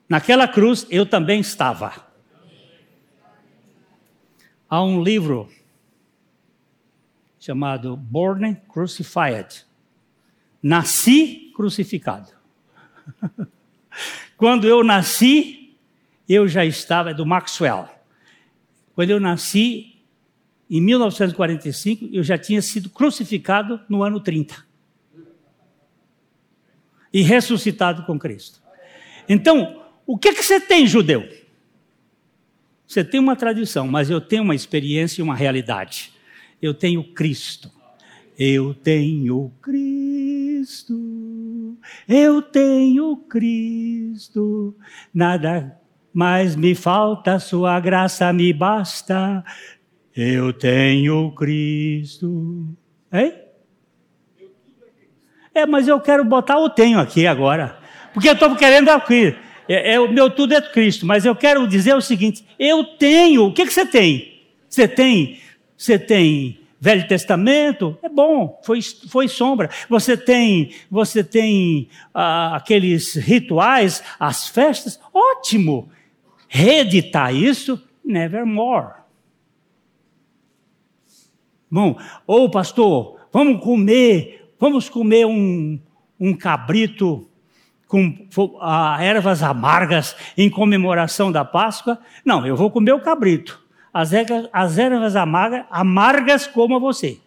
Naquela 0.08 0.48
cruz 0.48 0.86
eu 0.90 1.06
também 1.06 1.40
estava. 1.40 2.06
Há 4.70 4.84
um 4.84 5.02
livro 5.02 5.50
chamado 7.40 7.96
Born 7.96 8.56
Crucified. 8.68 9.66
Nasci 10.62 11.52
crucificado. 11.56 12.32
Quando 14.36 14.68
eu 14.68 14.84
nasci, 14.84 15.78
eu 16.28 16.48
já 16.48 16.66
estava, 16.66 17.12
é 17.12 17.14
do 17.14 17.26
Maxwell. 17.26 17.88
Quando 18.94 19.12
eu 19.12 19.20
nasci, 19.20 20.02
em 20.70 20.82
1945, 20.82 22.10
eu 22.12 22.24
já 22.24 22.38
tinha 22.38 22.62
sido 22.62 22.90
crucificado 22.90 23.80
no 23.88 24.04
ano 24.04 24.20
30. 24.20 24.66
E 27.14 27.22
ressuscitado 27.22 28.04
com 28.04 28.18
Cristo. 28.18 28.62
Então, 29.30 29.85
o 30.06 30.18
que, 30.18 30.34
que 30.34 30.44
você 30.44 30.60
tem, 30.60 30.86
judeu? 30.86 31.28
Você 32.88 33.04
tem 33.04 33.20
uma 33.20 33.36
tradição, 33.36 33.88
mas 33.88 34.10
eu 34.10 34.22
tenho 34.22 34.44
uma 34.44 34.56
experiência 34.56 35.22
e 35.22 35.24
uma 35.24 35.36
realidade. 35.36 36.14
Eu 36.62 36.74
tenho 36.74 37.04
Cristo. 37.04 37.72
Eu 38.38 38.74
tenho 38.74 39.52
Cristo. 39.62 40.96
Eu 42.08 42.42
tenho 42.42 43.18
Cristo. 43.18 44.76
Nada 45.14 45.80
mais 46.14 46.56
me 46.56 46.76
falta, 46.76 47.40
Sua 47.40 47.80
graça 47.80 48.32
me 48.32 48.54
basta. 48.54 49.44
Eu 50.16 50.54
tenho 50.54 51.32
Cristo. 51.32 52.68
Hein? 53.12 53.34
É, 55.54 55.66
mas 55.66 55.88
eu 55.88 56.00
quero 56.00 56.24
botar 56.24 56.58
o 56.60 56.70
tenho 56.70 57.00
aqui 57.00 57.26
agora. 57.26 57.80
Porque 58.14 58.30
eu 58.30 58.34
estou 58.34 58.56
querendo 58.56 58.90
aqui. 58.90 59.36
É, 59.68 59.94
é, 59.94 60.00
o 60.00 60.12
meu 60.12 60.30
tudo 60.30 60.54
é 60.54 60.62
Cristo, 60.62 61.06
mas 61.06 61.26
eu 61.26 61.36
quero 61.36 61.68
dizer 61.68 61.96
o 61.96 62.02
seguinte: 62.02 62.46
eu 62.60 62.84
tenho. 62.84 63.46
O 63.46 63.54
que, 63.54 63.66
que 63.66 63.74
você 63.74 63.86
tem? 63.86 64.42
Você 64.70 64.88
tem? 64.88 65.40
Você 65.78 66.00
tem 66.00 66.60
Velho 66.80 67.08
Testamento? 67.08 67.98
É 68.04 68.10
bom, 68.10 68.60
foi, 68.64 68.80
foi 69.10 69.28
sombra. 69.28 69.70
Você 69.90 70.16
tem, 70.16 70.72
você 70.90 71.24
tem 71.24 71.90
ah, 72.14 72.56
aqueles 72.56 73.16
rituais, 73.16 74.04
as 74.20 74.48
festas? 74.48 75.00
Ótimo. 75.14 75.90
Reeditar 76.48 77.34
isso? 77.36 77.82
Nevermore. 78.04 78.94
Bom, 81.70 81.98
ô 82.28 82.50
pastor, 82.50 83.20
vamos 83.34 83.62
comer, 83.64 84.54
vamos 84.60 84.88
comer 84.88 85.26
um, 85.26 85.80
um 86.20 86.34
cabrito 86.34 87.28
com 87.88 88.28
ah, 88.62 88.98
ervas 89.02 89.44
amargas 89.44 90.16
em 90.38 90.50
comemoração 90.50 91.32
da 91.32 91.46
Páscoa. 91.46 92.00
Não, 92.24 92.46
eu 92.46 92.56
vou 92.56 92.72
comer 92.72 92.94
o 92.94 93.02
cabrito. 93.02 93.64
As 93.94 94.12
ervas, 94.12 94.50
as 94.52 94.78
ervas 94.78 95.16
amargas, 95.16 95.66
amargas 95.70 96.48
como 96.48 96.80
você. 96.80 97.20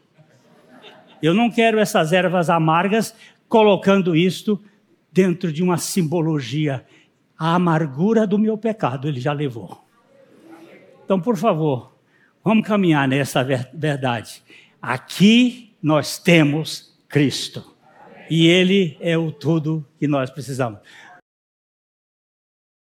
Eu 1.23 1.35
não 1.35 1.51
quero 1.51 1.79
essas 1.79 2.13
ervas 2.13 2.51
amargas 2.51 3.15
colocando 3.49 4.15
isto 4.15 4.61
dentro 5.13 5.53
de 5.53 5.63
uma 5.63 5.79
simbologia. 5.79 6.85
A 7.39 7.55
amargura 7.55 8.27
do 8.27 8.39
meu 8.39 8.59
pecado 8.59 9.09
ele 9.09 9.21
já 9.21 9.33
levou. 9.33 9.85
Então, 11.05 11.21
por 11.21 11.37
favor, 11.37 11.97
vamos 12.45 12.67
caminhar 12.67 13.09
nessa 13.09 13.43
verdade. 13.43 14.43
Aqui 14.81 15.75
nós 15.83 16.19
temos 16.19 16.95
Cristo. 17.09 17.78
E 18.31 18.47
Ele 18.47 18.97
é 19.01 19.17
o 19.17 19.31
tudo 19.31 19.85
que 19.99 20.07
nós 20.07 20.31
precisamos. 20.31 20.81